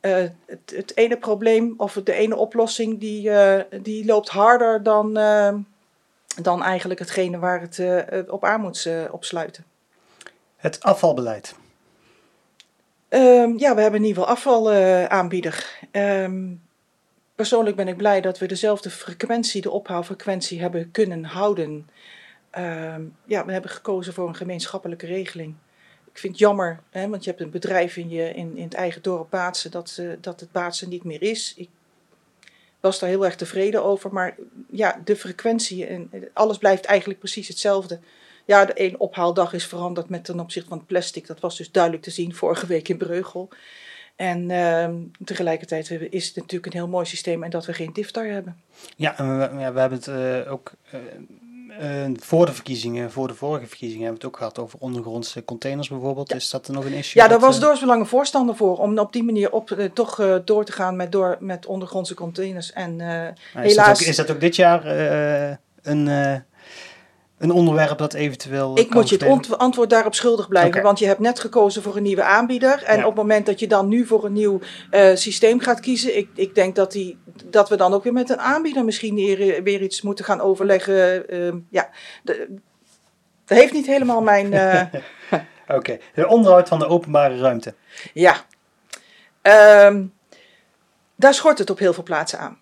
[0.00, 5.16] eh, het, het ene probleem of de ene oplossing die, eh, die loopt harder dan,
[5.16, 5.54] eh,
[6.42, 7.82] dan eigenlijk hetgene waar het
[8.30, 9.64] op aan moet opsluiten.
[10.56, 11.54] Het afvalbeleid.
[13.08, 15.86] Ehm, ja, we hebben in ieder geval afvalaanbieder.
[15.90, 16.54] Ehm
[17.38, 21.88] persoonlijk ben ik blij dat we dezelfde frequentie, de ophaalfrequentie, hebben kunnen houden.
[22.50, 25.54] Ehm, ja, we hebben gekozen voor een gemeenschappelijke regeling.
[26.18, 28.74] Ik vind het jammer, hè, want je hebt een bedrijf in, je, in, in het
[28.74, 31.54] eigen dorp Baatsen, dat, eh, dat het Baatsen niet meer is.
[31.56, 31.68] Ik
[32.80, 34.36] was daar heel erg tevreden over, maar
[34.70, 38.00] ja, de frequentie en alles blijft eigenlijk precies hetzelfde.
[38.44, 41.26] Ja, de één ophaaldag is veranderd met ten opzichte van plastic.
[41.26, 43.48] Dat was dus duidelijk te zien vorige week in Breugel.
[44.16, 48.26] En ehm, tegelijkertijd is het natuurlijk een heel mooi systeem en dat we geen diftar
[48.26, 48.60] hebben.
[48.96, 50.72] Ja, we, we hebben het eh, ook
[52.20, 55.88] voor de verkiezingen, voor de vorige verkiezingen, hebben we het ook gehad over ondergrondse containers
[55.88, 56.34] bijvoorbeeld.
[56.34, 57.22] Is dat nog een issue?
[57.22, 58.78] Ja, daar dat, was eh, Doorsbelang een voorstander voor.
[58.78, 62.14] Om op die manier op, eh, toch eh, door te gaan met, door, met ondergrondse
[62.14, 62.72] containers.
[62.72, 64.86] En maar is, dat helaas- ook, is dat ook dit jaar
[65.82, 66.06] een,
[67.38, 68.78] een onderwerp dat eventueel.
[68.78, 70.82] ik kan moet je het antwoord daarop schuldig blijven.
[70.82, 72.82] Want je hebt net gekozen voor een nieuwe aanbieder.
[72.82, 73.02] En Ja.
[73.02, 76.16] op het moment dat je dan nu voor een nieuw eh, systeem gaat kiezen.
[76.16, 79.62] Ik, ik denk dat, die, dat we dan ook weer met een aanbieder misschien weer,
[79.62, 81.28] weer iets moeten gaan overleggen.
[81.28, 81.90] Ehm, ja,
[82.22, 82.54] de-
[83.44, 84.52] dat heeft niet helemaal mijn...
[84.54, 84.80] eh,
[85.68, 87.74] Oké, de onderhoud van de openbare ruimte.
[88.14, 88.34] Ja.
[89.42, 90.04] Ehm,
[91.16, 92.58] daar schort het op heel veel plaatsen aan.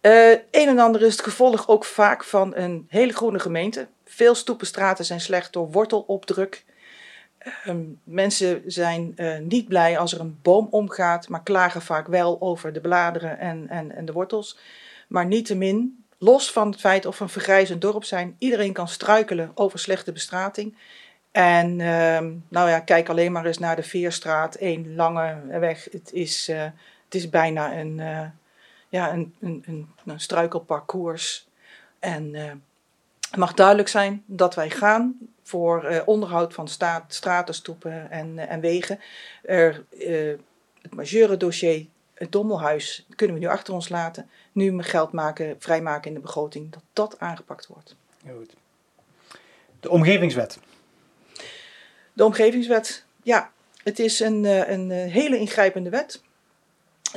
[0.00, 3.86] Eh, een en ander is het gevolg ook vaak van een hele groene gemeente.
[4.04, 6.64] Veel stoepenstraten zijn slecht door wortelopdruk.
[7.38, 12.40] Ehm, mensen zijn eh, niet blij als er een boom omgaat, maar klagen vaak wel
[12.40, 14.58] over de bladeren en, en, en de wortels.
[15.08, 19.50] Maar niettemin, los van het feit of we een vergrijzend dorp zijn, iedereen kan struikelen
[19.54, 20.76] over slechte bestrating.
[21.32, 25.88] En ehm, nou ja, kijk alleen maar eens naar de Veerstraat, één lange weg.
[25.90, 26.62] Het is, uh,
[27.04, 28.20] het is bijna een, uh,
[28.90, 31.48] ja, een, een, een, een struikelparcours.
[31.98, 32.52] En uh,
[33.30, 38.60] het mag duidelijk zijn dat wij gaan voor onderhoud van staat, straten, stoepen en, en
[38.60, 39.00] wegen.
[39.42, 39.84] Er,
[40.82, 44.30] het majeure dossier, het Dommelhuis, kunnen we nu achter ons laten.
[44.52, 47.96] Nu geld maken, vrijmaken in de begroting, dat dat aangepakt wordt.
[48.30, 48.54] Goed.
[49.80, 50.58] De omgevingswet.
[52.12, 53.50] De omgevingswet, ja,
[53.82, 56.22] het is een, een hele ingrijpende wet.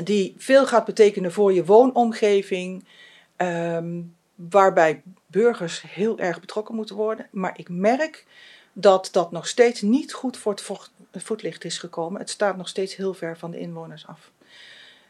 [0.04, 2.86] Die veel gaat betekenen voor je woonomgeving.
[3.38, 7.28] Um, waarbij burgers heel erg betrokken moeten worden.
[7.32, 8.26] Maar ik merk
[8.74, 10.52] dat dat nog steeds niet goed voor
[11.12, 12.20] het voetlicht is gekomen.
[12.20, 14.32] Het staat nog steeds heel ver van de inwoners af.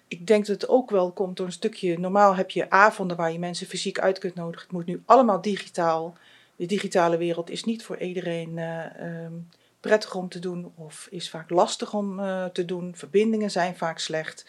[0.07, 1.99] Ik denk dat het ook wel komt door een stukje.
[1.99, 4.61] Normaal heb je avonden waar je mensen fysiek uit kunt nodigen.
[4.61, 6.17] Het moet nu allemaal digitaal.
[6.55, 9.49] De digitale wereld is niet voor iedereen uh, um,
[9.83, 12.95] prettig om te doen of is vaak lastig om uh, te doen.
[12.95, 14.45] Verbindingen zijn vaak slecht.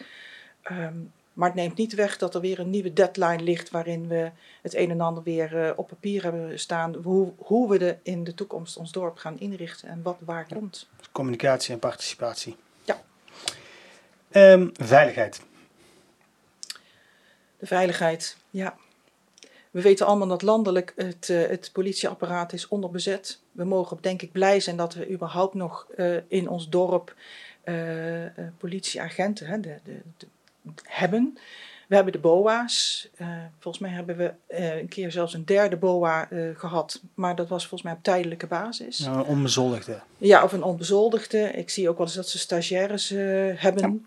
[0.71, 4.31] Um, maar het neemt niet weg dat er weer een nieuwe deadline ligt waarin we
[4.61, 6.95] het een en ander weer uh, op papier hebben staan.
[6.95, 10.89] Hoe, hoe we de, in de toekomst ons dorp gaan inrichten en wat waar komt.
[11.11, 12.55] Communicatie en participatie.
[12.83, 13.01] Ja.
[14.31, 15.41] Um, veiligheid.
[17.57, 18.75] De veiligheid, ja.
[19.75, 23.39] We weten allemaal dat landelijk het, uh, het politieapparaat is onderbezet.
[23.51, 27.15] We mogen denk ik blij zijn dat we überhaupt nog uh, in ons dorp
[27.65, 27.75] uh,
[28.57, 30.27] politieagenten hè, de, de, de,
[30.83, 31.37] hebben.
[31.87, 33.09] We hebben de BOA's.
[33.59, 37.01] volgens mij hebben we een keer zelfs een derde BOA gehad.
[37.13, 38.99] Maar dat was volgens mij op tijdelijke basis.
[38.99, 39.99] Nou, een onbezoldigde.
[40.17, 41.39] Ja, of een onbezoldigde.
[41.39, 43.09] Ik zie ook wel eens dat ze stagiaires
[43.55, 44.05] hebben.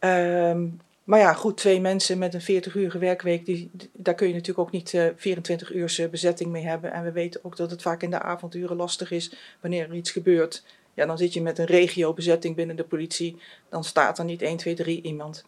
[0.00, 0.50] Ja.
[0.50, 4.32] Um, maar ja, goed, twee mensen met een 40 uur werkweek, die, daar kun je
[4.32, 6.92] natuurlijk ook niet uh, 24 uur bezetting mee hebben.
[6.92, 10.10] En we weten ook dat het vaak in de avonduren lastig is wanneer er iets
[10.10, 10.64] gebeurt.
[10.94, 13.36] Ja, dan zit je met een regio-bezetting binnen de politie.
[13.68, 15.44] Dan staat er niet 1, 2, 3 iemand.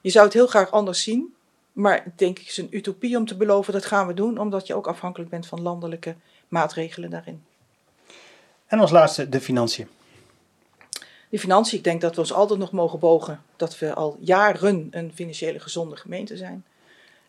[0.00, 1.34] Je zou het heel graag anders zien.
[1.72, 4.74] Maar denk ik is een utopie om te beloven dat gaan we doen, omdat je
[4.74, 6.14] ook afhankelijk bent van landelijke
[6.48, 7.42] maatregelen daarin.
[8.66, 9.88] En als laatste de financiën.
[11.28, 14.88] De financiën, ik denk dat we ons altijd nog mogen bogen dat we al jaren
[14.90, 16.64] een financiële gezonde gemeente zijn.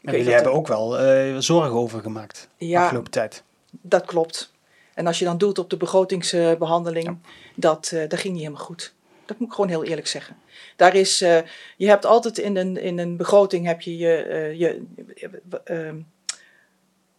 [0.04, 0.58] En jullie hebben er...
[0.58, 3.44] ook wel uh, zorgen over gemaakt ja, afgelopen tijd.
[3.70, 4.52] Dat klopt.
[4.94, 7.18] En als je dan doet op de begrotingsbehandeling, ja.
[7.56, 8.94] dat, uh, dat ging niet helemaal goed.
[9.26, 10.38] Dat moet ik gewoon heel eerlijk zeggen.
[10.76, 11.38] Daar is, uh,
[11.78, 14.82] je hebt altijd in een, in een begroting heb je je, je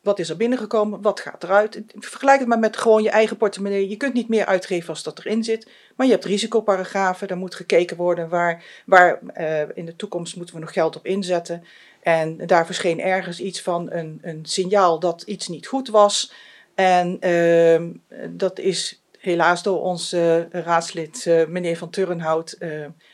[0.08, 1.02] wat is er binnengekomen?
[1.02, 1.82] Wat gaat eruit?
[1.98, 3.88] Vergelijk het maar met gewoon je eigen portemonnee.
[3.88, 5.70] Je kunt niet meer uitgeven als dat erin zit.
[5.96, 7.28] Maar je hebt risicoparagrafen.
[7.28, 11.06] Daar moet gekeken worden waar, waar uh, in de toekomst moeten we nog geld op
[11.06, 11.64] inzetten.
[12.02, 16.32] En daar verscheen ergens iets van een, een signaal dat iets niet goed was.
[16.74, 17.82] En uh,
[18.30, 22.56] dat is helaas door uh, raadslid uh, meneer Van Turnhout...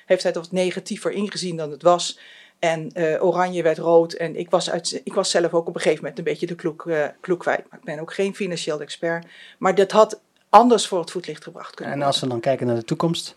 [0.06, 2.18] heeft hij wat negatiever ingezien dan het was...
[2.64, 4.12] En uh, oranje werd rood.
[4.12, 6.54] En ik was, uit, ik was zelf ook op een gegeven moment een beetje de
[6.54, 7.64] kloek, uh, kloek kwijt.
[7.70, 9.26] Maar ik ben ook geen financieel expert.
[9.58, 12.76] Maar dat had anders voor het voetlicht gebracht kunnen En als we dan kijken naar
[12.76, 13.36] de toekomst?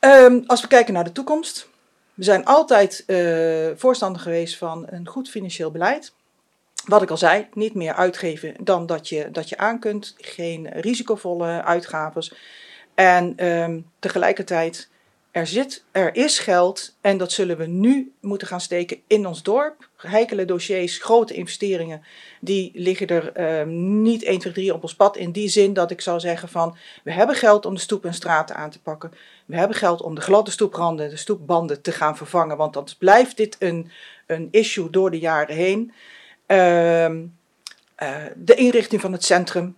[0.00, 1.68] Um, als we kijken naar de toekomst.
[2.14, 6.12] We zijn altijd uh, voorstander geweest van een goed financieel beleid.
[6.84, 10.14] Wat ik al zei, niet meer uitgeven dan dat je, dat je aan kunt.
[10.18, 12.34] Geen risicovolle uitgaves.
[12.94, 14.88] En um, tegelijkertijd
[15.36, 19.42] er, zit, er is geld en dat zullen we nu moeten gaan steken in ons
[19.42, 19.88] dorp.
[19.96, 22.02] Heikele dossiers, grote investeringen,
[22.40, 25.16] die liggen er uh, niet 1, 2, 3 op ons pad.
[25.16, 28.14] In die zin dat ik zou zeggen van, we hebben geld om de stoep en
[28.14, 29.12] straten aan te pakken.
[29.46, 32.56] We hebben geld om de gladde stoepranden, de stoepbanden te gaan vervangen.
[32.56, 33.90] Want dan blijft dit een,
[34.26, 35.92] een issue door de jaren heen.
[36.46, 37.26] Uh, uh,
[38.36, 39.76] de inrichting van het centrum,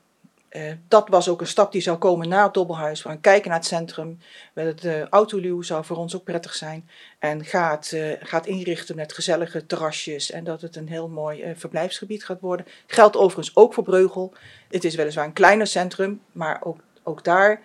[0.58, 3.00] uh, dat was ook een stap die zou komen na het Dobbelhuis.
[3.00, 4.18] Gaan kijken naar het centrum.
[4.54, 6.88] Het uh, autoluw zou voor ons ook prettig zijn.
[7.18, 10.30] En gaat, uh, gaat inrichten met gezellige terrasjes.
[10.30, 12.66] En dat het een heel mooi verblijfsgebied gaat worden.
[12.86, 14.32] Geldt overigens ook voor Breugel.
[14.70, 16.20] Het is weliswaar een kleiner centrum.
[16.32, 17.60] Maar ook, ook daar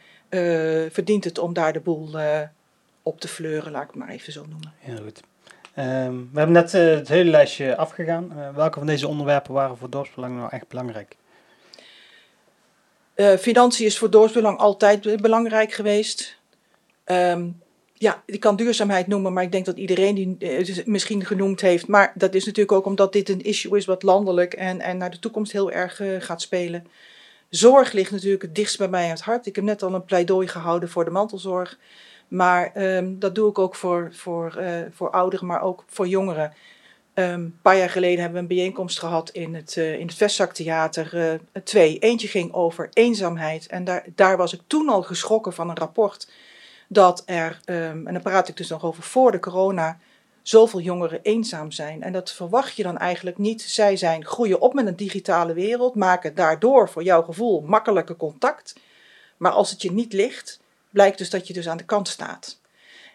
[0.89, 2.09] verdient het om daar de boel
[3.03, 3.71] op te fleuren.
[3.71, 4.73] Laat ik het maar even zo noemen.
[4.79, 5.21] Ja, goed.
[5.77, 8.53] Um, we hebben net het hele lijstje afgegaan.
[8.55, 11.15] welke van deze onderwerpen waren voor dorpsbelang nou echt belangrijk?
[13.15, 16.37] Uh, financiën is voor dorpsbelang altijd belangrijk geweest.
[17.05, 17.61] Um,
[17.93, 21.87] ja, ik kan duurzaamheid noemen, maar ik denk dat iedereen die uh, misschien genoemd heeft.
[21.87, 25.11] Maar dat is natuurlijk ook omdat dit een issue is wat landelijk en, en naar
[25.11, 26.87] de toekomst heel erg uh, gaat spelen.
[27.49, 29.45] Zorg ligt natuurlijk het dichtst bij mij aan het hart.
[29.45, 31.77] Ik heb net al een pleidooi gehouden voor de mantelzorg.
[32.27, 36.53] Maar ehm, dat doe ik ook voor, voor, voor ouderen, maar ook voor jongeren.
[37.15, 40.15] Um, een paar jaar geleden hebben we een bijeenkomst gehad in het, uh, in het
[40.15, 41.99] Vestzaktheater uh, twee.
[41.99, 43.67] Eentje ging over eenzaamheid.
[43.67, 46.31] En daar, daar was ik toen al geschrokken van een rapport
[46.87, 49.99] dat er, um, en dan praat ik dus nog over voor de corona,
[50.41, 52.03] zoveel jongeren eenzaam zijn.
[52.03, 53.61] En dat verwacht je dan eigenlijk niet.
[53.61, 58.75] Zij zijn, groeien op met een digitale wereld, maken daardoor voor jouw gevoel makkelijke contact.
[59.37, 62.61] Maar als het je niet ligt, blijkt dus dat je dus aan de kant staat.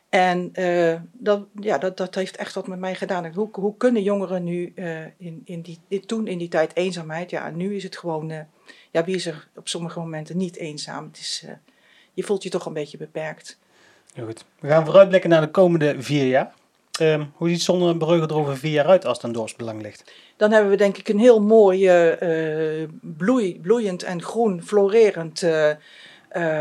[0.09, 3.35] En uh, dat, ja, dat, dat heeft echt wat met mij gedaan.
[3.35, 7.31] Hoe, hoe kunnen jongeren nu uh, in, in die, toen in die tijd eenzaamheid?
[7.31, 8.39] Ja, nu is het gewoon, uh,
[8.91, 11.05] ja, wie is er op sommige momenten niet eenzaam?
[11.05, 11.45] Het is,
[12.15, 13.59] je voelt je toch een beetje beperkt.
[14.15, 14.45] Ja, goed.
[14.61, 16.55] We gaan vooruitblikken naar de komende vier jaar.
[17.01, 20.13] Um, hoe ziet Zonnebreugel er over vier jaar uit als het aan dorpsbelang ligt?
[20.37, 21.91] Dan hebben we denk ik een heel mooi,
[23.01, 25.45] bloei, bloeiend en groen, florerend,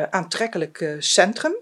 [0.10, 1.55] aantrekkelijk centrum.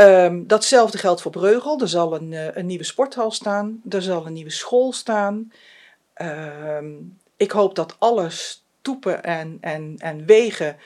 [0.00, 1.80] Um, datzelfde geldt voor Breugel.
[1.80, 3.80] Er zal een, uh, een, nieuwe sporthal staan.
[3.88, 5.52] Er zal een nieuwe school staan.
[6.22, 10.76] Um, ik hoop dat alle stoepen en, en, en wegen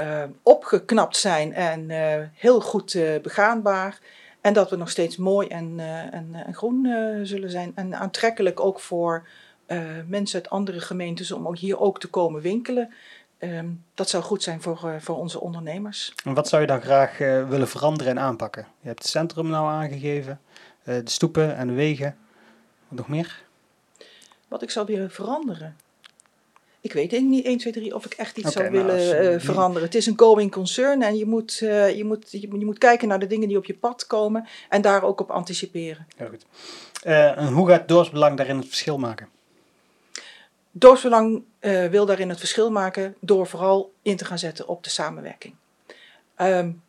[0.00, 3.98] uh, opgeknapt zijn en uh, heel goed begaanbaar.
[4.40, 5.74] En dat we nog steeds mooi en,
[6.12, 6.86] en, en groen
[7.22, 7.72] zullen zijn.
[7.74, 9.26] En aantrekkelijk ook voor
[10.06, 12.92] mensen uit andere gemeentes om hier ook te komen winkelen.
[13.44, 16.14] Um, dat zou goed zijn voor, uh, voor onze ondernemers.
[16.24, 18.66] En wat zou je dan graag uh, willen veranderen en aanpakken?
[18.80, 20.40] Je hebt het centrum nou aangegeven,
[20.84, 22.16] uh, de stoepen en de wegen.
[22.88, 23.42] Wat nog meer?
[24.48, 25.76] Wat ik zou willen veranderen?
[26.80, 29.44] Ik weet niet 1, 2, 3 of ik echt iets okay, zou nou, willen als,
[29.44, 29.82] veranderen.
[29.82, 33.18] Het is een going concern en je moet, je, moet, je, je, moet kijken naar
[33.18, 36.06] de dingen die op je pad komen en daar ook op anticiperen.
[36.16, 36.46] Heel goed.
[37.02, 39.28] en hoe gaat doorsbelang daarin het verschil maken?
[40.74, 44.90] Dorpsbelang uh, wil daarin het verschil maken door vooral in te gaan zetten op de
[44.90, 45.54] samenwerking.
[46.36, 46.82] Um,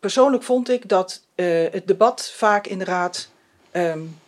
[0.00, 3.30] persoonlijk vond ik dat uh, het debat vaak in de raad.
[3.72, 4.20] Um,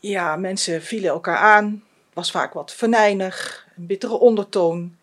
[0.00, 4.96] ja, mensen vielen elkaar aan, was vaak wat venijnig, een bittere ondertoon.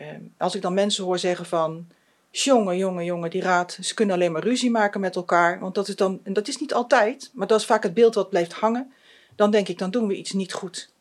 [0.00, 1.86] Um, als ik dan mensen hoor zeggen van.
[2.30, 5.60] Jongen, jongen, jongen, die raad, ze kunnen alleen maar ruzie maken met elkaar.
[5.60, 8.14] Want dat is dan, en dat is niet altijd, maar dat is vaak het beeld
[8.14, 8.92] wat blijft hangen
[9.36, 10.92] dan denk ik, dan doen we iets niet goed.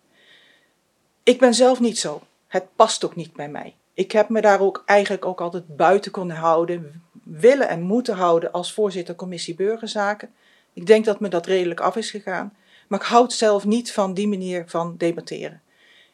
[1.23, 2.21] Ik ben zelf niet zo.
[2.47, 3.75] Het past ook niet bij mij.
[3.93, 8.51] Ik heb me daar ook eigenlijk ook altijd buiten kunnen houden, willen en moeten houden
[8.51, 10.33] als voorzitter commissie burgerzaken.
[10.73, 12.53] Ik denk dat me dat redelijk af is gegaan.
[12.87, 15.61] Maar ik houd zelf niet van die manier van debatteren.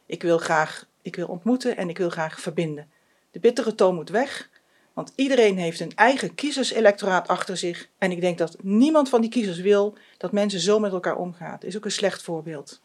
[0.05, 2.89] Ik wil graag, ik wil ontmoeten en ik wil graag verbinden.
[3.31, 4.49] De bittere toon moet weg,
[4.93, 7.87] want iedereen heeft een eigen kiezerselectoraat achter zich.
[7.97, 11.51] En ik denk dat niemand van die kiezers wil dat mensen zo met elkaar omgaan.
[11.51, 12.81] Dat is ook een slecht voorbeeld.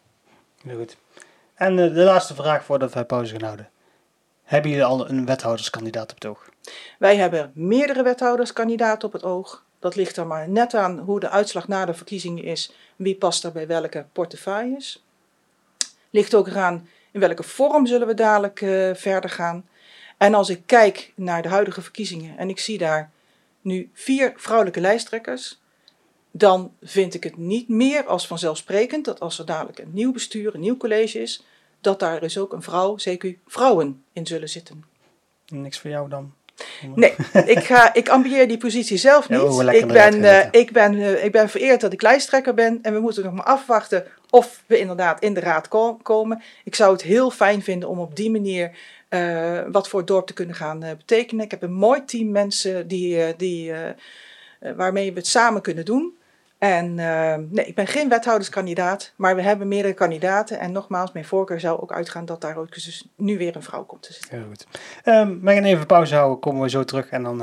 [0.62, 0.97] Heel goed.
[1.55, 3.71] En uh, de laatste vraag voordat wij pauze gaan houden.
[4.42, 6.51] Hebben jullie al een wethouderskandidaat op het oog?
[6.99, 9.64] Wij hebben meerdere wethouderskandidaten op het oog.
[9.79, 12.73] Dat ligt er maar net aan hoe de uitslag na de verkiezingen is.
[12.97, 15.05] Wie past er bij welke portefeuilles.
[16.11, 19.69] Ligt ook eraan in welke vorm zullen we dadelijk uh, verder gaan.
[20.17, 23.11] En als ik kijk naar de huidige verkiezingen en ik zie daar
[23.61, 25.61] nu vier vrouwelijke lijsttrekkers,
[26.31, 30.55] dan vind ik het niet meer als vanzelfsprekend dat als er dadelijk een nieuw bestuur,
[30.55, 31.45] een nieuw college is,
[31.81, 34.85] dat daar dus ook een vrouw, zeker vrouwen, in zullen zitten.
[35.47, 36.33] Niks voor jou dan?
[36.95, 37.15] Nee,
[37.47, 39.41] ik, ga, ik ambieer die positie zelf niet.
[39.41, 42.93] Ja, ik, ben, uh, ik, ben, uh, ik ben vereerd dat ik lijsttrekker ben en
[42.93, 46.42] we moeten nog maar afwachten of we inderdaad in de raad ko komen.
[46.64, 48.70] Ik zou het heel fijn vinden om op die manier
[49.11, 51.44] uh, wat voor het dorp te kunnen gaan uh, betekenen.
[51.44, 53.72] Ik heb een mooi team mensen die, uh, die,
[54.77, 56.14] waarmee we het samen kunnen doen.
[56.59, 56.94] En
[57.51, 60.59] nee, ik ben geen wethouderskandidaat, maar we hebben meerdere kandidaten.
[60.59, 63.85] En nogmaals, mijn voorkeur zou ook uitgaan dat daar ook dus nu weer een vrouw
[63.85, 64.38] komt te zitten.
[64.38, 64.66] Heel goed.
[65.05, 67.09] Um, we gaan even pauze houden, komen we zo terug.
[67.09, 67.42] En dan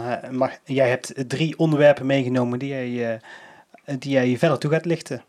[0.63, 3.19] jij hebt drie onderwerpen meegenomen die jij,
[3.99, 5.23] die jij verder toe gaat lichten.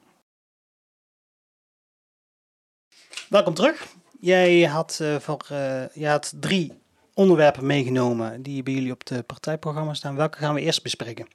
[3.29, 3.87] Welkom terug.
[4.21, 6.73] Jij had, uh, voor, uh, jij had drie
[7.15, 10.17] onderwerpen meegenomen die bij jullie op de partijprogramma staan.
[10.17, 11.27] Welke gaan we eerst bespreken?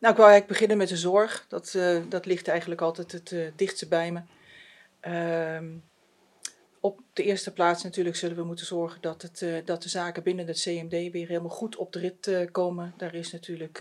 [0.00, 1.44] Nou, ik wou eigenlijk beginnen met de zorg.
[1.48, 4.20] Dat, uh, dat ligt eigenlijk altijd het dichtste bij me.
[5.00, 5.66] Ehm,
[6.80, 10.46] op de eerste plaats natuurlijk zullen we moeten zorgen dat, het, dat de zaken binnen
[10.46, 12.94] het CMD weer helemaal goed op de rit komen.
[12.96, 13.80] Daar is natuurlijk,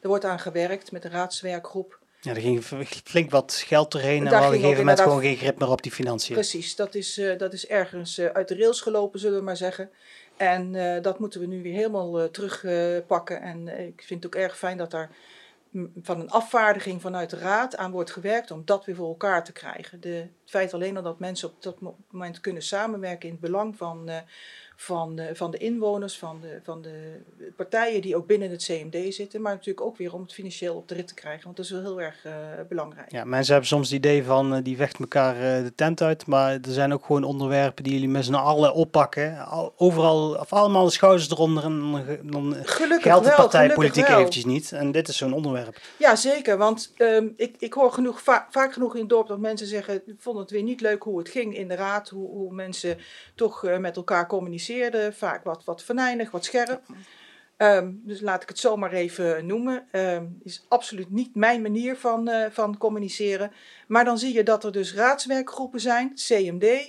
[0.00, 1.98] er wordt aan gewerkt met de raadswerkgroep.
[2.20, 2.64] Ja, er ging
[3.04, 5.92] flink wat geld doorheen en op een gegeven moment gewoon geen grip meer op die
[5.92, 6.34] financiën.
[6.34, 9.56] Precies, dat is, uh, dat is ergens uh, uit de rails gelopen, zullen we maar
[9.56, 9.90] zeggen.
[10.36, 13.40] En uh, dat moeten we nu weer helemaal terugpakken.
[13.40, 15.10] en ik vind het ook erg fijn dat daar
[16.02, 19.52] van een afvaardiging vanuit de raad aan wordt gewerkt om dat weer voor elkaar te
[19.52, 20.00] krijgen.
[20.00, 21.76] De, het feit alleen al dat mensen op dat
[22.10, 24.10] moment kunnen samenwerken in het belang van,
[24.80, 27.22] van, de, van de inwoners, van de, van de
[27.56, 30.88] partijen die ook binnen het CMD zitten, maar natuurlijk ook weer om het financieel op
[30.88, 32.32] de rit te krijgen, want dat is wel heel erg uh,
[32.68, 33.12] belangrijk.
[33.12, 36.26] Ja, mensen hebben soms het idee van uh, die vecht elkaar uh, de tent uit,
[36.26, 39.46] maar er zijn ook gewoon onderwerpen die jullie met z'n allen oppakken.
[39.46, 44.72] Al, overal, of allemaal de schouders eronder en dan, gelukkig geldt de partijpolitiek eventjes niet.
[44.72, 45.80] En dit is zo'n onderwerp.
[45.96, 49.38] Ja, zeker, want um, ik, ik hoor genoeg, va vaak genoeg in het dorp dat
[49.38, 52.28] mensen zeggen, ik vond het weer niet leuk hoe het ging in de raad, hoe,
[52.28, 52.98] hoe mensen
[53.34, 54.66] toch met elkaar communiceren
[55.10, 56.82] vaak wat, wat venijnig, wat scherp.
[57.56, 59.88] Um, dus laat ik het zomaar even noemen.
[59.92, 63.52] Um, is absoluut niet mijn manier van, uh, van communiceren.
[63.86, 66.86] Maar dan zie je dat er dus raadswerkgroepen zijn, CMD, uh,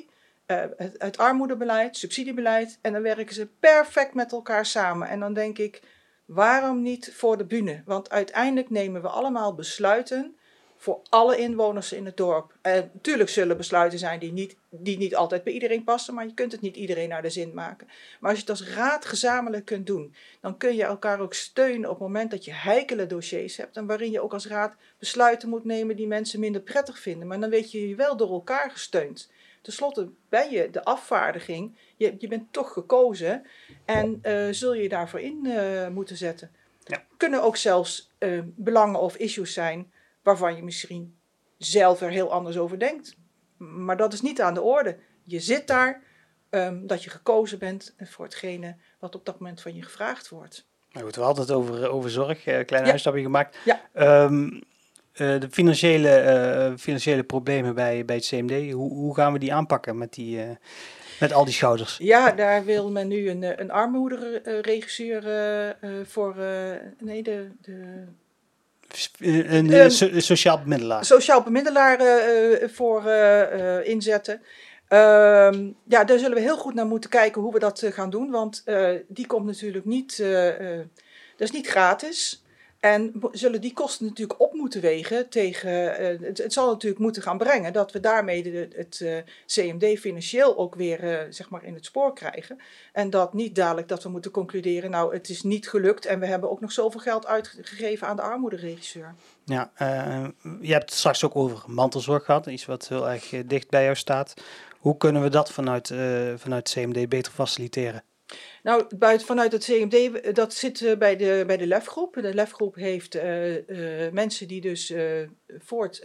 [0.77, 2.77] het, het armoedebeleid, subsidiebeleid.
[2.81, 5.07] En dan werken ze perfect met elkaar samen.
[5.07, 5.81] En dan denk ik,
[6.25, 7.81] waarom niet voor de bühne?
[7.85, 10.35] Want uiteindelijk nemen we allemaal besluiten
[10.81, 12.53] voor alle inwoners in het dorp.
[12.61, 16.33] En natuurlijk zullen besluiten zijn die niet, die niet altijd bij iedereen passen, maar je
[16.33, 17.87] kunt het niet iedereen naar de zin maken.
[18.19, 21.89] Maar als je het als raad gezamenlijk kunt doen, dan kun je elkaar ook steunen
[21.89, 25.49] op het moment dat je heikele dossiers hebt en waarin je ook als raad besluiten
[25.49, 27.27] moet nemen die mensen minder prettig vinden.
[27.27, 29.31] Maar dan weet je je wel door elkaar gesteund.
[29.61, 33.45] Ten slotte ben je de afvaardiging, je, je bent toch gekozen
[33.85, 36.51] en uh, zul je daarvoor in uh, moeten zetten.
[36.83, 37.03] Ja.
[37.17, 39.91] Kunnen ook zelfs uh, belangen of issues zijn
[40.23, 41.17] waarvan je misschien
[41.57, 43.15] zelf er heel anders over denkt.
[43.57, 44.97] Maar dat is niet aan de orde.
[45.23, 46.03] Je zit daar
[46.49, 50.67] um, dat je gekozen bent voor hetgene wat op dat moment van je gevraagd wordt.
[50.91, 52.93] Nou goed, we hadden het over, over zorg, een kleine Ja.
[52.93, 53.57] uitstapje gemaakt.
[53.65, 53.81] Ja.
[54.23, 56.23] Um, uh, de financiële,
[56.71, 60.37] uh, financiële problemen bij, bij het CMD, hoe, hoe gaan we die aanpakken met, die,
[60.37, 60.49] uh,
[61.19, 61.97] met al die schouders?
[61.97, 65.23] Ja, daar wil men nu een, een armoederegisseur
[66.05, 66.35] voor.
[66.99, 68.05] nee, de, de
[69.19, 71.05] een um, so sociaal bemiddelaar.
[71.05, 73.11] Sociaal bemiddelaar uh, voor
[73.83, 74.41] inzetten.
[74.89, 78.31] Um, ja, daar zullen we heel goed naar moeten kijken hoe we dat gaan doen.
[78.31, 78.63] Want
[79.07, 80.17] die komt natuurlijk niet,
[81.37, 82.43] dat is niet gratis.
[82.79, 86.01] En zullen die kosten natuurlijk op moeten wegen tegen.
[86.01, 90.75] Uh, het, zal natuurlijk moeten gaan brengen dat we daarmee het uh, CMD financieel ook
[90.75, 92.57] weer uh, zeg maar in het spoor krijgen.
[92.93, 96.25] En dat niet dadelijk dat we moeten concluderen, nou het is niet gelukt en we
[96.25, 99.15] hebben ook nog zoveel geld uitgegeven aan de armoederegisseur.
[99.45, 99.71] Ja,
[100.61, 103.95] je hebt het straks ook over mantelzorg gehad, iets wat heel erg dicht bij jou
[103.95, 104.33] staat.
[104.79, 105.93] Hoe kunnen we dat vanuit,
[106.35, 108.03] vanuit CMD beter faciliteren?
[108.63, 112.13] Nou, buiten, vanuit het CMD, dat zit uh, bij, de, bij de LEF-groep.
[112.13, 114.93] De LEF-groep heeft uh, uh, mensen die dus
[115.59, 116.03] voor het,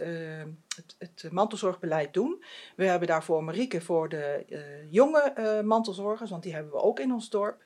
[0.75, 2.43] het, het, mantelzorgbeleid doen.
[2.75, 4.45] We hebben daarvoor Marieke voor de
[4.89, 7.61] jonge mantelzorgers, want die hebben we ook in ons dorp.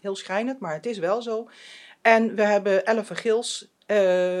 [0.00, 1.48] Heel schrijnend, maar het is wel zo.
[2.02, 3.70] En we hebben Elve Gils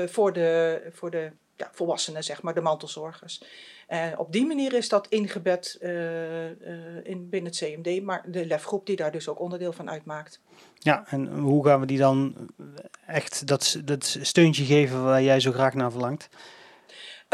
[0.06, 3.42] voor de, voor de ja, volwassenen, zeg maar, de mantelzorgers.
[3.86, 5.90] En op die manier is dat ingebed uh,
[6.50, 6.50] uh,
[7.02, 10.40] in, binnen het CMD, maar de LEF-groep die daar dus ook onderdeel van uitmaakt.
[10.78, 12.34] Ja, en hoe gaan we die dan
[13.06, 16.28] echt dat, dat steuntje geven waar jij zo graag naar verlangt?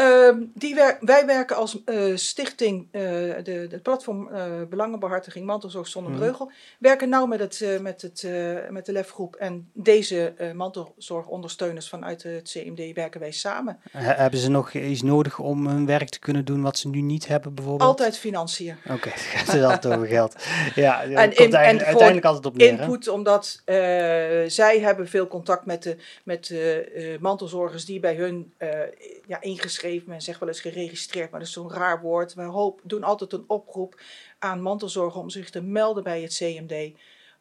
[0.01, 3.01] Uh, die wer wij werken als uh, stichting, uh,
[3.43, 4.29] de, de platform
[4.69, 6.17] Belangenbehartiging Mantelzorg zonder mm.
[6.17, 8.27] breugel, werken nauw met, het, met, het,
[8.69, 13.79] met de LEF-groep en deze mantelzorgondersteuners vanuit het CMD werken wij samen.
[13.91, 17.01] He hebben ze nog iets nodig om hun werk te kunnen doen wat ze nu
[17.01, 17.89] niet hebben bijvoorbeeld?
[17.89, 18.75] Altijd financiën.
[18.83, 20.35] Oké, okay, het gaat altijd over geld.
[20.75, 22.67] Ja, en, in, en uiteindelijk altijd op neer.
[22.67, 23.11] Input, hè?
[23.11, 23.61] omdat
[24.47, 26.53] zij hebben veel contact met de met,
[27.19, 28.53] mantelzorgers die bij hun
[29.25, 32.33] ja, ingeschreven men zegt wel eens geregistreerd, maar dat is zo'n raar woord.
[32.33, 34.01] We hoop, doen altijd een oproep
[34.39, 36.97] aan mantelzorgen om zich te melden bij het CMD.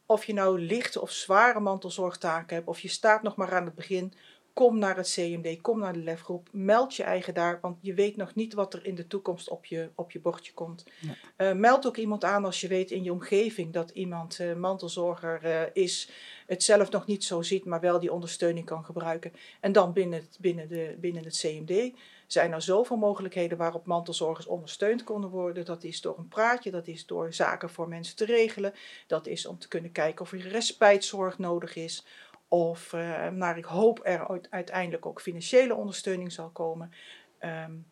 [0.07, 3.75] Of je nou lichte of zware mantelzorgtaken hebt, of je staat nog maar aan het
[3.75, 4.13] begin,
[4.53, 8.17] kom naar het CMD, kom naar de LEF-groep, meld je eigen daar, want je weet
[8.17, 10.85] nog niet wat er in de toekomst op je, op je bordje komt.
[11.01, 11.51] Ja.
[11.51, 15.41] Uh, meld ook iemand aan als je weet in je omgeving dat iemand uh, mantelzorger
[15.45, 16.11] uh, is,
[16.47, 19.33] het zelf nog niet zo ziet, maar wel die ondersteuning kan gebruiken.
[19.61, 21.93] En dan binnen het, binnen de, binnen het CMD
[22.33, 25.65] zijn er zoveel mogelijkheden waarop mantelzorgers ondersteund konden worden.
[25.65, 28.75] Dat is door een praatje, dat is door zaken voor mensen te regelen,
[29.07, 32.07] dat is om te kunnen kijken of er respijtzorg nodig is.
[32.49, 36.93] Of uh, naar ik hoop er uiteindelijk ook financiële ondersteuning zal komen.
[37.41, 37.87] Um,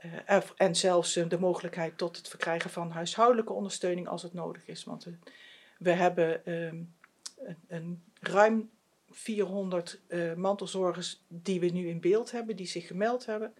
[0.00, 4.66] uh, en zelfs uh, de mogelijkheid tot het verkrijgen van huishoudelijke ondersteuning als het nodig
[4.66, 4.84] is.
[4.84, 5.06] Want
[5.78, 6.94] we hebben um,
[7.36, 8.70] een, een ruim
[9.10, 13.54] 400 uh, mantelzorgers die we nu in beeld hebben, die zich gemeld hebben.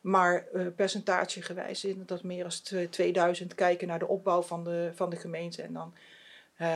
[0.00, 5.10] Maar uh, percentagegewijs in dat meer dan 2000 kijken naar de opbouw van de, van
[5.10, 5.62] de gemeente.
[5.62, 5.98] En dan uh,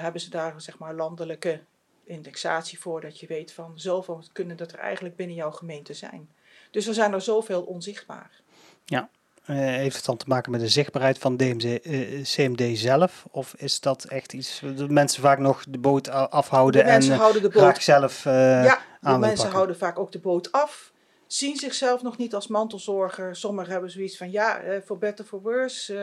[0.00, 1.60] hebben ze daar zeg maar landelijke
[2.04, 6.28] indexatie voor dat je weet van zoveel kunnen dat er eigenlijk binnen jouw gemeente zijn.
[6.70, 8.40] Dus er zijn er zoveel onzichtbaar.
[8.84, 9.10] Ja,
[9.52, 13.26] heeft het dan te maken met de zichtbaarheid van DMZ, uh, CMD zelf?
[13.30, 17.42] Of is dat echt iets dat mensen vaak nog de boot afhouden de en houden
[17.42, 20.92] de boot, graag zelf Ja, de mensen houden vaak ook de boot af.
[21.26, 23.36] Zien zichzelf nog niet als mantelzorger.
[23.36, 25.94] Sommigen hebben zoiets van ja, voor better for worse.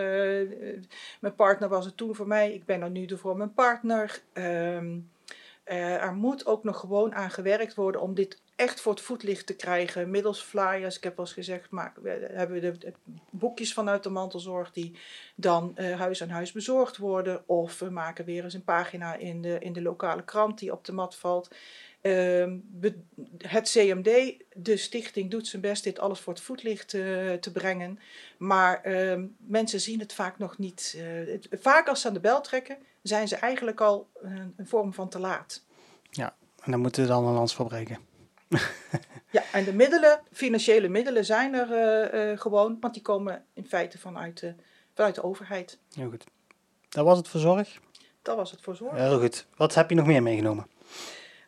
[1.20, 4.22] mijn partner was het toen voor mij, ik ben er nu voor mijn partner.
[4.34, 4.98] Ehm,
[5.64, 9.56] er moet ook nog gewoon aan gewerkt worden om dit echt voor het voetlicht te
[9.56, 10.10] krijgen.
[10.10, 10.98] Middels flyers.
[10.98, 12.94] Ik heb eens gezegd, maken we, hebben we de,
[13.30, 14.98] boekjes vanuit de mantelzorg die
[15.36, 17.44] dan uh, huis aan huis bezorgd worden.
[17.46, 20.86] Of we maken weer eens een pagina in de, in de lokale krant die op
[20.86, 21.56] de mat valt.
[22.02, 22.54] Uh,
[23.38, 28.00] het CMD, de stichting, doet zijn best dit alles voor het voetlicht uh, te brengen.
[28.38, 30.98] Maar uh, mensen zien het vaak nog niet.
[30.98, 34.94] Eh, vaak als ze aan de bel trekken, zijn ze eigenlijk al een, een vorm
[34.94, 35.66] van te laat.
[36.12, 37.98] Ja, en dan moeten we dan een lans voor breken.
[39.32, 41.70] ja, en de middelen, financiële middelen zijn er
[42.14, 44.56] uh, uh, gewoon, want die komen in feite vanuit de,
[44.94, 45.80] vanuit de overheid.
[45.94, 46.24] Heel goed.
[46.90, 47.80] Dat was het voor zorg?
[48.22, 48.98] Dat was het voor zorg.
[48.98, 49.48] Heel goed.
[49.56, 50.68] Wat heb je nog meer meegenomen?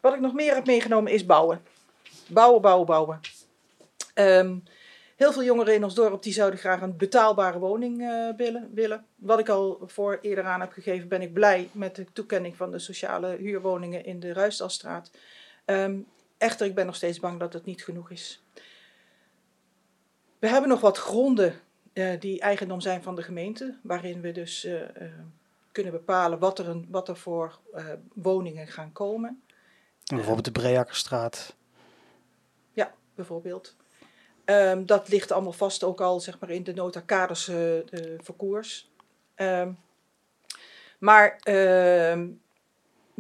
[0.02, 1.62] Wat ik nog meer heb meegenomen is bouwen.
[2.28, 3.20] Bouwen, bouwen, bouwen.
[4.16, 4.64] Um,
[5.16, 9.06] heel veel jongeren in ons dorp die zouden graag een betaalbare woning uh, willen, willen.
[9.16, 12.72] Wat ik al voor eerder aan heb gegeven, ben ik blij met de toekenning van
[12.72, 15.12] de sociale huurwoningen in de Ruisdalstraat.
[15.66, 16.08] Um,
[16.40, 18.44] Echter, ik ben nog steeds bang dat het niet genoeg is.
[20.40, 21.62] We hebben nog wat gronden
[21.94, 24.88] uh, die eigendom zijn van de gemeente, waarin we dus uh, uh,
[25.72, 27.60] kunnen bepalen wat er, een, wat er voor
[28.14, 29.44] woningen gaan komen.
[30.04, 31.56] Bijvoorbeeld de Breakkerstraat.
[32.72, 33.76] Ja, bijvoorbeeld.
[34.46, 37.52] Um, dat ligt allemaal vast ook al zeg maar, in de nota kaders
[38.18, 38.92] voor koers.
[39.36, 39.78] Um,
[41.00, 42.28] maar uh,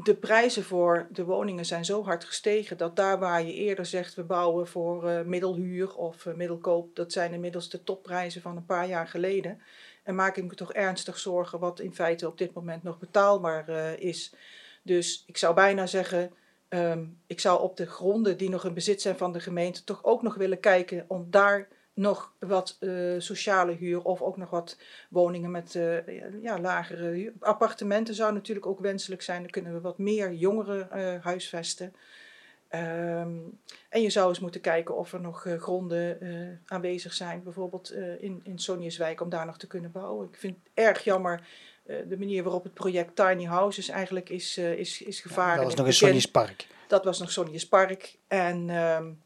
[0.03, 4.15] de prijzen voor de woningen zijn zo hard gestegen dat daar waar je eerder zegt
[4.15, 8.65] we bouwen voor uh, middelhuur of uh, middelkoop, dat zijn inmiddels de topprijzen van een
[8.65, 9.61] paar jaar geleden.
[10.03, 13.69] En maak ik me toch ernstig zorgen wat in feite op dit moment nog betaalbaar
[13.69, 14.33] uh, is.
[14.81, 16.31] Dus ik zou bijna zeggen,
[16.69, 20.03] um, ik zou op de gronden die nog in bezit zijn van de gemeente toch
[20.03, 21.67] ook nog willen kijken om daar
[21.99, 24.77] nog wat uh, sociale huur of ook nog wat
[25.09, 27.33] woningen met uh, ja, lagere huur.
[27.39, 29.41] Appartementen zou natuurlijk ook wenselijk zijn.
[29.41, 31.93] Dan kunnen we wat meer jongeren uh, huisvesten.
[32.75, 36.17] Um, en je zou eens moeten kijken of er nog gronden
[36.65, 40.27] aanwezig zijn, bijvoorbeeld in, in Sonjeswijk, om daar nog te kunnen bouwen.
[40.27, 41.47] Ik vind het erg jammer
[41.83, 45.51] de manier waarop het project Tiny Houses eigenlijk is, is, is gevaren.
[45.51, 46.67] Ja, dat was nog een Sonjes Park.
[46.87, 48.17] Dat was nog Sonjes Park.
[48.27, 49.21] En um,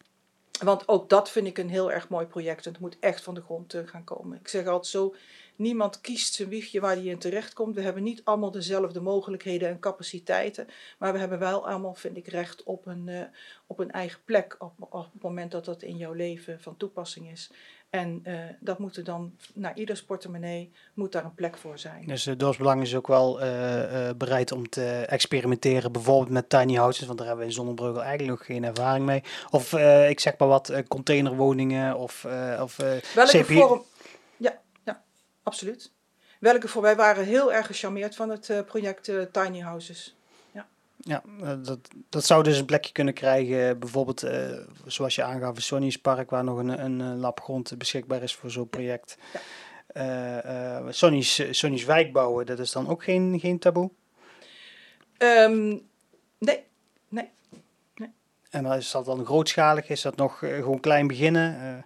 [0.59, 2.65] want ook dat vind ik een heel erg mooi project.
[2.65, 4.39] Het moet echt van de grond uh, gaan komen.
[4.39, 5.15] Ik zeg altijd zo,
[5.55, 7.75] niemand kiest zijn wiegje waar hij in terecht komt.
[7.75, 10.67] We hebben niet allemaal dezelfde mogelijkheden en capaciteiten.
[10.99, 13.21] Maar we hebben wel allemaal, vind ik, recht op een, uh,
[13.67, 14.55] op een eigen plek.
[14.59, 17.51] Op, op het moment dat dat in jouw leven van toepassing is.
[17.93, 22.05] En uh, dat moet er dan, naar ieders portemonnee, moet daar een plek voor zijn.
[22.05, 27.05] Dus uh, Doorsbelang is ook wel uh, bereid om te experimenteren, bijvoorbeeld met tiny houses,
[27.05, 29.23] want daar hebben we in Zonnebreugel eigenlijk nog geen ervaring mee.
[29.49, 29.73] Of
[30.09, 32.25] ik zeg maar wat, containerwoningen of,
[32.59, 32.77] of
[33.15, 33.83] Welke vorm?
[34.37, 35.03] Ja, ja,
[35.43, 35.91] absoluut.
[36.39, 36.81] Welke voor?
[36.81, 40.15] Wij waren heel erg gecharmeerd van het project Tiny Houses.
[41.05, 41.79] Ja, eh, dat,
[42.09, 44.31] dat zou dus een plekje kunnen krijgen, bijvoorbeeld uh,
[44.85, 48.69] zoals je aangaf, Sonny's Park, waar nog een, een lab grond beschikbaar is voor zo'n
[48.69, 49.17] project.
[49.33, 49.39] Ja.
[49.95, 53.91] Uh, Sonny's, Sonny's wijk bouwen, dat is dan ook geen, geen taboe?
[55.17, 55.81] Um,
[56.37, 56.63] nee,
[57.07, 57.29] nee.
[58.49, 59.89] En is dat dan grootschalig?
[59.89, 61.55] Is dat nog gewoon klein beginnen?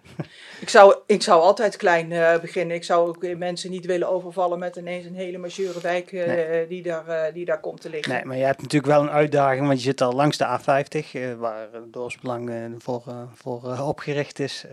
[0.60, 2.76] Ik, zou, ik zou altijd klein uh, beginnen.
[2.76, 6.66] Ik zou ook mensen niet willen overvallen met ineens een hele majeure wijk nee.
[6.66, 8.12] die, daar, die daar komt te liggen.
[8.12, 11.38] Nee, maar je hebt natuurlijk wel een uitdaging, want je zit al langs de A50,
[11.38, 13.02] waar Doorsbelang voor,
[13.34, 14.64] voor opgericht is.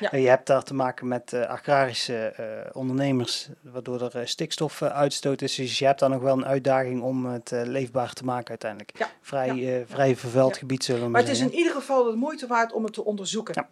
[0.00, 0.18] Ja.
[0.18, 2.34] je hebt daar te maken met agrarische
[2.72, 5.54] ondernemers, waardoor er stikstofuitstoot is.
[5.54, 8.98] Dus je hebt daar nog wel een uitdaging om het leefbaar te maken uiteindelijk.
[8.98, 9.10] Ja.
[9.20, 9.82] Vrij, ja.
[9.86, 12.92] vrij vervuild gebied zullen we maar zeggen in ieder geval de moeite waard om het
[12.92, 13.66] te onderzoeken.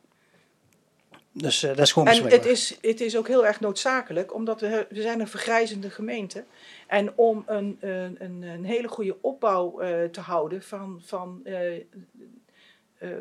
[1.33, 4.61] Dus uh, dat is gewoon En het is, het is ook heel erg noodzakelijk, omdat
[4.61, 6.45] we, we zijn een vergrijzende gemeente.
[6.87, 11.57] En om een, een, een hele goede opbouw uh, te houden van, van uh,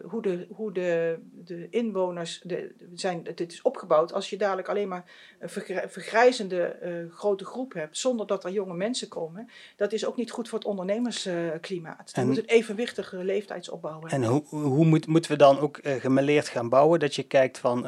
[0.04, 4.14] hoe, de, hoe de, de inwoners de, zijn, dit is opgebouwd.
[4.14, 5.50] Als je dadelijk alleen maar een
[5.90, 10.32] vergrijzende uh, grote groep hebt, zonder dat er jonge mensen komen, dat is ook niet
[10.32, 12.12] goed voor het ondernemersklimaat.
[12.16, 16.48] Je moet een evenwichtige leeftijdsopbouw En hoe, hoe moet, moeten we dan ook uh, gemeleerd
[16.48, 17.00] gaan bouwen?
[17.00, 17.82] Dat je kijkt van,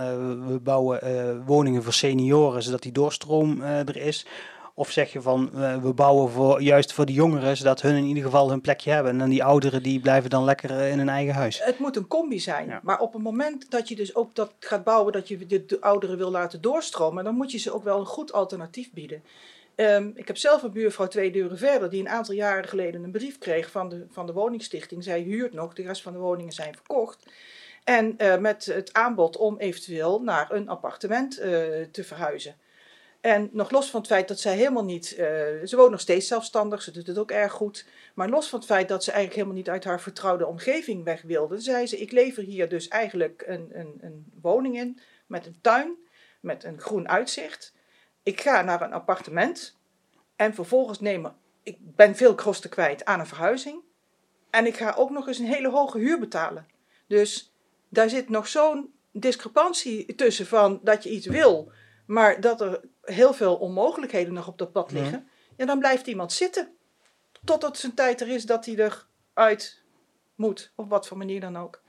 [0.48, 4.26] we bouwen woningen voor senioren, zodat die doorstroom er is.
[4.76, 8.06] Of zeg je van eh, we bouwen voor, juist voor de jongeren, zodat hun in
[8.06, 9.12] ieder geval hun plekje hebben.
[9.12, 11.64] En dan die ouderen die blijven dan lekker eh, in hun eigen huis.
[11.64, 12.68] Het moet een combi zijn.
[12.68, 12.80] Ja.
[12.84, 15.82] Maar op het moment dat je dus ook dat gaat bouwen, dat je de, de
[15.82, 19.24] ouderen wil laten doorstromen, dan moet je ze ook wel een goed alternatief bieden.
[19.76, 23.12] Ehm, ik heb zelf een buurvrouw twee deuren verder, die een aantal jaren geleden een
[23.12, 25.04] brief kreeg van de, van de woningstichting.
[25.04, 27.26] Zij huurt nog, de rest van de woningen zijn verkocht.
[27.84, 31.36] En eh, met het aanbod om eventueel naar een appartement
[31.92, 32.56] te verhuizen.
[33.24, 35.26] En nog los van het feit dat zij helemaal niet, eh,
[35.64, 37.86] ze woont nog steeds zelfstandig, ze doet het ook erg goed.
[38.14, 41.22] Maar los van het feit dat ze eigenlijk helemaal niet uit haar vertrouwde omgeving weg
[41.22, 45.58] wilde, zei ze: Ik lever hier dus eigenlijk een, een, een woning in met een
[45.62, 45.96] tuin,
[46.40, 47.74] met een groen uitzicht.
[48.24, 49.78] Ik ga naar een appartement
[50.36, 53.82] en vervolgens nemen, ik ben veel kosten kwijt aan een verhuizing.
[54.50, 56.68] En ik ga ook nog eens een hele hoge huur betalen.
[57.08, 57.54] Dus
[57.90, 61.72] daar zit nog zo'n discrepantie tussen van dat je iets wil,
[62.14, 65.28] maar dat er heel veel onmogelijkheden nog op dat pad liggen.
[65.57, 66.76] Ja, dan blijft iemand zitten.
[67.43, 68.91] Totdat zijn tijd er is dat hij
[69.34, 69.82] eruit
[70.36, 70.72] moet.
[70.76, 71.82] Op wat voor manier dan ook.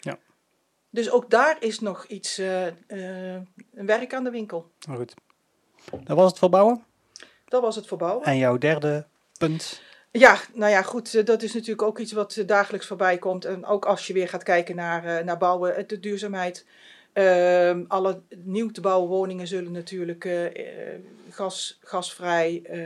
[0.00, 0.18] Ja.
[0.90, 3.42] Dus ook daar is nog iets, eh, eh,
[3.74, 4.70] een werk aan de winkel.
[4.88, 5.14] Maar goed.
[6.04, 6.84] Dat was het voor bouwen.
[7.44, 8.26] Dat was het voor bouwen.
[8.26, 9.06] En jouw derde
[9.38, 9.82] punt.
[10.10, 11.14] Ja, nou ja, goed.
[11.14, 13.44] eh, Dat is natuurlijk ook iets wat dagelijks voorbij komt.
[13.44, 16.66] En ook als je weer gaat kijken naar, naar bouwen, de duurzaamheid.
[17.12, 20.44] Ehm, alle nieuw te bouwen woningen zullen natuurlijk eh,
[21.30, 22.80] gas, gasvrij, eh,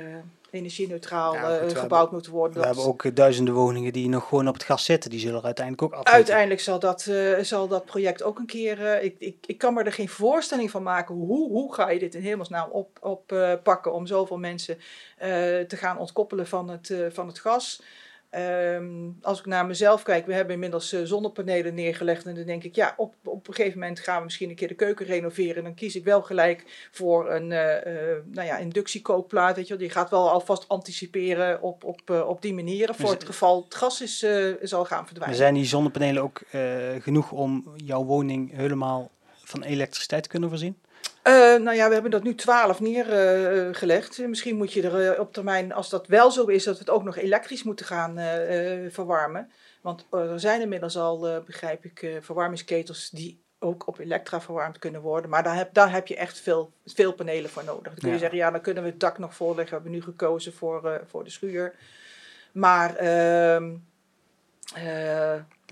[0.51, 2.61] energie-neutraal Ja, gebouwd hebben- moeten worden.
[2.61, 5.11] We hebben ook duizenden woningen die nog gewoon op het gas zitten.
[5.11, 6.05] Die zullen er uiteindelijk ook af.
[6.13, 7.11] Uiteindelijk zal dat,
[7.41, 9.03] zal dat project ook een keer.
[9.03, 11.15] ik, ik, ik kan me er geen voorstelling van maken.
[11.15, 14.79] Hoe, hoe ga je dit in hemelsnaam oppakken op, eh, pakken om zoveel mensen
[15.69, 17.83] te gaan ontkoppelen van het, van het gas?
[18.33, 22.27] Ehm, als ik naar mezelf kijk, we hebben inmiddels eh, zonnepanelen neergelegd.
[22.27, 24.69] En dan denk ik, ja, op, op een gegeven moment gaan we misschien een keer
[24.69, 25.57] de keuken renoveren.
[25.57, 27.93] En dan kies ik wel gelijk voor een eh,
[28.25, 29.57] nou ja, inductiekookplaat.
[29.57, 29.83] Weet je, wel.
[29.83, 32.95] die gaat wel alvast anticiperen op, op, op die manieren.
[32.95, 34.19] Voor Dus- het geval het gas is,
[34.63, 35.37] zal gaan Maar verdwijnen.
[35.37, 36.41] zijn die zonnepanelen ook
[36.99, 39.11] genoeg om jouw woning helemaal
[39.45, 40.77] van elektriciteit te kunnen voorzien?
[41.23, 44.19] Eh, nou ja, we hebben dat nu 12 neergelegd.
[44.19, 46.91] Misschien moet je er eh, op termijn, als dat wel zo is, dat we het
[46.91, 49.51] ook nog elektrisch moeten gaan eh, verwarmen.
[49.81, 55.31] Want er zijn inmiddels al, begrijp ik, verwarmingsketels die ook op elektra verwarmd kunnen worden.
[55.31, 57.83] Maar daar heb, daar heb je echt veel, veel panelen voor nodig.
[57.83, 58.21] Dan kun je Ja.
[58.21, 59.77] zeggen, ja, dan kunnen we het dak nog voorleggen.
[59.77, 61.75] We hebben nu gekozen voor, voor de schuur.
[62.53, 63.75] Maar ehm,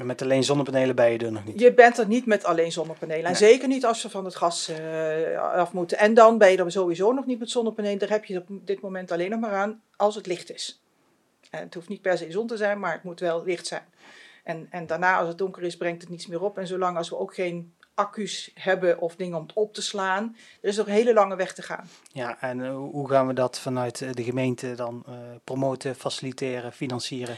[0.05, 1.61] Met alleen zonnepanelen ben je er nog niet.
[1.61, 3.25] je bent er niet met alleen zonnepanelen.
[3.25, 3.51] En Nee.
[3.51, 5.99] zeker niet als ze van het gas eh, af moeten.
[5.99, 7.99] En dan ben je er sowieso nog niet met zonnepanelen.
[7.99, 10.83] Daar heb je op dit moment alleen nog maar aan als het licht is.
[11.51, 13.83] En het hoeft niet per se zon te zijn, maar het moet wel licht zijn.
[14.45, 16.59] En, en daarna, als het donker is, brengt het niets meer op.
[16.59, 20.37] En zolang als we ook geen accu's hebben of dingen om het op te slaan,
[20.63, 21.89] er is nog een hele lange weg te gaan.
[22.13, 25.05] Ja, en eh, hoe gaan we dat vanuit eh, de gemeente dan
[25.45, 27.37] promoten, faciliteren, financieren?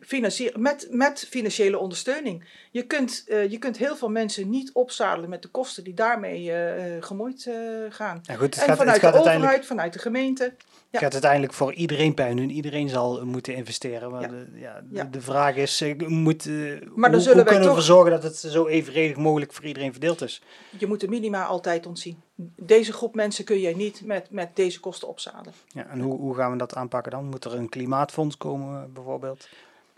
[0.00, 2.44] Financier, met, met financiële ondersteuning.
[2.70, 6.52] Je kunt, eh, je kunt heel veel mensen niet opzadelen met de kosten die daarmee
[6.52, 7.50] eh, gemoeid
[7.88, 8.20] gaan.
[8.22, 10.54] Ja, goed, het en gaat, het vanuit gaat de uiteindelijk, overheid, vanuit de gemeente.
[10.90, 10.98] Ja.
[10.98, 12.50] gaat uiteindelijk voor iedereen pijn doen.
[12.50, 14.10] Iedereen zal moeten investeren.
[14.10, 14.28] Maar Ja.
[14.28, 15.04] de, ja, de, Ja.
[15.04, 18.22] de vraag is, moet, eh, dan hoe, zullen hoe wij kunnen we ervoor zorgen dat
[18.22, 20.42] het zo evenredig mogelijk voor iedereen verdeeld is?
[20.78, 22.22] Je moet de minima altijd ontzien.
[22.56, 25.54] Deze groep mensen kun je niet met, met deze kosten opzadelen.
[25.66, 27.24] Ja, en hoe, hoe gaan we dat aanpakken dan?
[27.24, 29.48] Moet er een klimaatfonds komen bijvoorbeeld?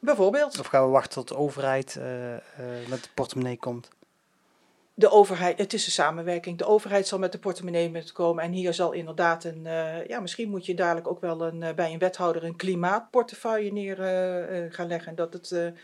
[0.04, 2.40] Bijvoorbeeld, Of gaan we wachten tot de overheid eh, eh,
[2.88, 3.88] met de portemonnee komt?
[4.94, 6.58] de overheid, het is een samenwerking.
[6.58, 8.44] De overheid zal met de portemonnee met komen.
[8.44, 11.92] En hier zal inderdaad een, eh, ja, misschien moet je dadelijk ook wel een, bij
[11.92, 13.96] een wethouder een klimaatportefeuille neer
[14.72, 15.14] gaan leggen.
[15.14, 15.74] Dat het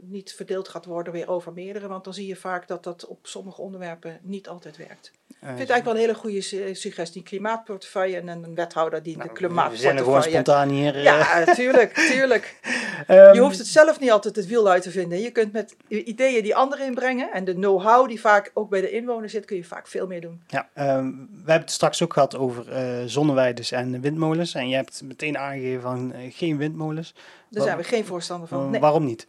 [0.00, 1.88] niet verdeeld gaat worden weer over meerdere.
[1.88, 5.12] Want dan zie je vaak dat dat op sommige onderwerpen niet altijd werkt.
[5.48, 7.22] Ik vind het eigenlijk wel een hele goede su- suggestie.
[7.22, 9.34] Klimaatportefeuille en een wethouder die nou, de
[9.70, 10.30] we zijn er gewoon klimaatportefeuille...
[10.30, 10.96] spontaan hier.
[10.96, 11.02] eh.
[11.02, 12.54] Ja, tuurlijk, tuurlijk.
[13.06, 15.20] Ehm, Je hoeft het zelf niet altijd het wiel uit te vinden.
[15.20, 18.90] Je kunt met ideeën die anderen inbrengen en de know-how die vaak ook bij de
[18.90, 20.42] inwoners zit, kun je vaak veel meer doen.
[20.46, 22.64] Ja, ehm, we hebben het straks ook gehad over
[23.08, 24.54] zonneweiders en windmolens.
[24.54, 27.14] En je hebt meteen aangegeven van eh, geen windmolens.
[27.50, 28.70] Daar zijn we geen voorstander van.
[28.70, 28.80] Nee.
[28.80, 29.26] Waarom niet?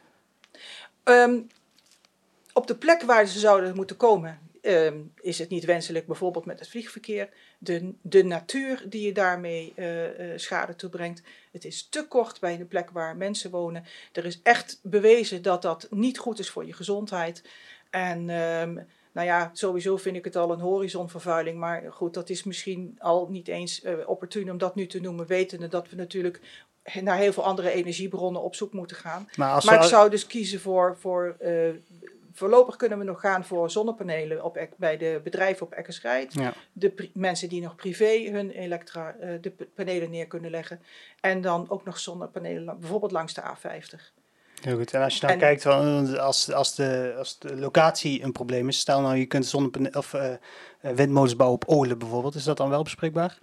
[1.03, 1.38] Ehm,
[2.53, 6.59] op de plek waar ze zouden moeten komen, ehm, is het niet wenselijk, bijvoorbeeld met
[6.59, 7.30] het vliegverkeer.
[7.57, 11.22] De, de natuur die je daarmee eh, eh, schade toebrengt.
[11.51, 13.84] Het is te kort bij de plek waar mensen wonen.
[14.11, 17.43] Er is echt bewezen dat dat niet goed is voor je gezondheid.
[17.89, 18.74] En ehm,
[19.11, 21.57] nou ja, sowieso vind ik het al een horizonvervuiling.
[21.57, 25.28] Maar goed, dat is misschien al niet eens eh, opportun om dat nu te noemen,
[25.28, 26.41] wetende dat we natuurlijk
[27.01, 29.30] naar heel veel andere energiebronnen op zoek moeten gaan.
[29.36, 31.36] Maar als Maar we, ik zou dus kiezen voor, voor,
[32.38, 36.34] voorlopig kunnen we nog gaan voor zonnepanelen op, bij de bedrijven op Eckersrijd.
[36.34, 36.54] Ja.
[36.74, 40.82] De mensen die nog privé hun elektra, eh, de panelen neer kunnen leggen.
[41.20, 44.14] En dan ook nog zonnepanelen, bijvoorbeeld langs de A50.
[44.62, 44.94] Heel goed.
[44.94, 48.68] En als je nou En- kijkt, van, als, als, de, als de locatie een probleem
[48.68, 50.40] is, stel nou je kunt zonnepane- of eh, eh,
[50.80, 53.38] windmolens bouwen op Olen bijvoorbeeld, is dat dan wel bespreekbaar?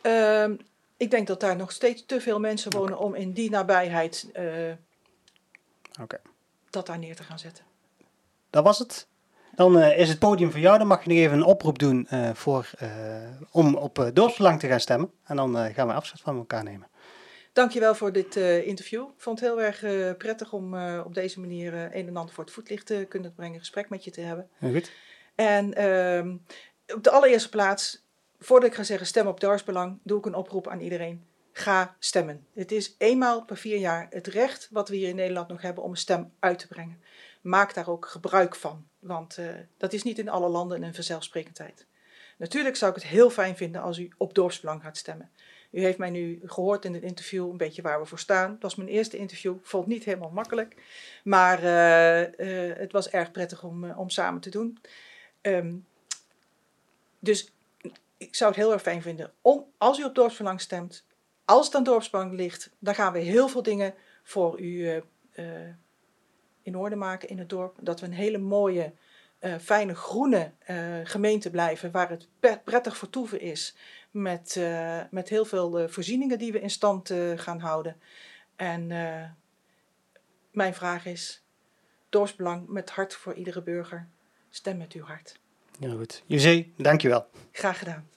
[0.00, 0.54] Ehm,
[0.96, 4.44] ik denk dat daar nog steeds te veel mensen wonen om in die nabijheid eh,
[6.70, 7.65] dat daar neer te gaan zetten.
[8.56, 9.08] Dat was het.
[9.54, 10.78] Dan eh, is het podium voor jou.
[10.78, 12.88] Dan mag je nog even een oproep doen eh, voor, eh,
[13.50, 15.10] om op dorpsbelang te gaan stemmen.
[15.24, 16.88] En dan gaan we afscheid van elkaar nemen.
[17.52, 19.02] Dankjewel voor dit interview.
[19.02, 19.78] Ik vond het heel erg
[20.16, 23.88] prettig om op deze manier een en ander voor het voetlicht te kunnen brengen, gesprek
[23.88, 24.48] met je te hebben.
[24.58, 24.92] Heel goed.
[25.34, 26.36] En ehm,
[26.94, 28.04] op de allereerste plaats,
[28.38, 31.24] voordat ik ga zeggen stem op dorpsbelang, doe ik een oproep aan iedereen.
[31.52, 32.46] Ga stemmen.
[32.54, 35.84] Het is eenmaal per vier jaar het recht wat we hier in Nederland nog hebben
[35.84, 37.00] om een stem uit te brengen.
[37.46, 41.86] Maak daar ook gebruik van, want eh, dat is niet in alle landen een vanzelfsprekendheid.
[42.36, 45.30] Natuurlijk zou ik het heel fijn vinden als u op dorpsbelang gaat stemmen.
[45.70, 48.50] U heeft mij nu gehoord in het interview een beetje waar we voor staan.
[48.50, 49.56] Dat was mijn eerste interview.
[49.62, 50.76] Vond het niet helemaal makkelijk.
[51.24, 54.78] Maar uh, uh, het was erg prettig om, om samen te doen.
[55.42, 55.86] Um,
[57.18, 57.52] dus
[58.16, 61.04] ik zou het heel erg fijn vinden om, als u op dorpsbelang stemt,
[61.44, 65.02] als het aan dorpsbelang ligt, dan gaan we heel veel dingen voor u
[66.66, 67.76] in orde maken in het dorp.
[67.80, 68.92] Dat we een hele mooie,
[69.60, 70.50] fijne groene
[71.04, 72.28] gemeente blijven waar het
[72.64, 73.76] prettig vertoeven is
[74.10, 77.96] met, uh, met heel veel voorzieningen die we in stand gaan houden.
[78.56, 78.86] En
[80.50, 81.42] mijn vraag is,
[82.08, 84.08] dorpsbelang met hart voor iedere burger.
[84.50, 85.38] Stem met uw hart.
[85.80, 86.22] Heel goed.
[86.26, 87.26] José, dankjewel.
[87.52, 88.08] Graag gedaan.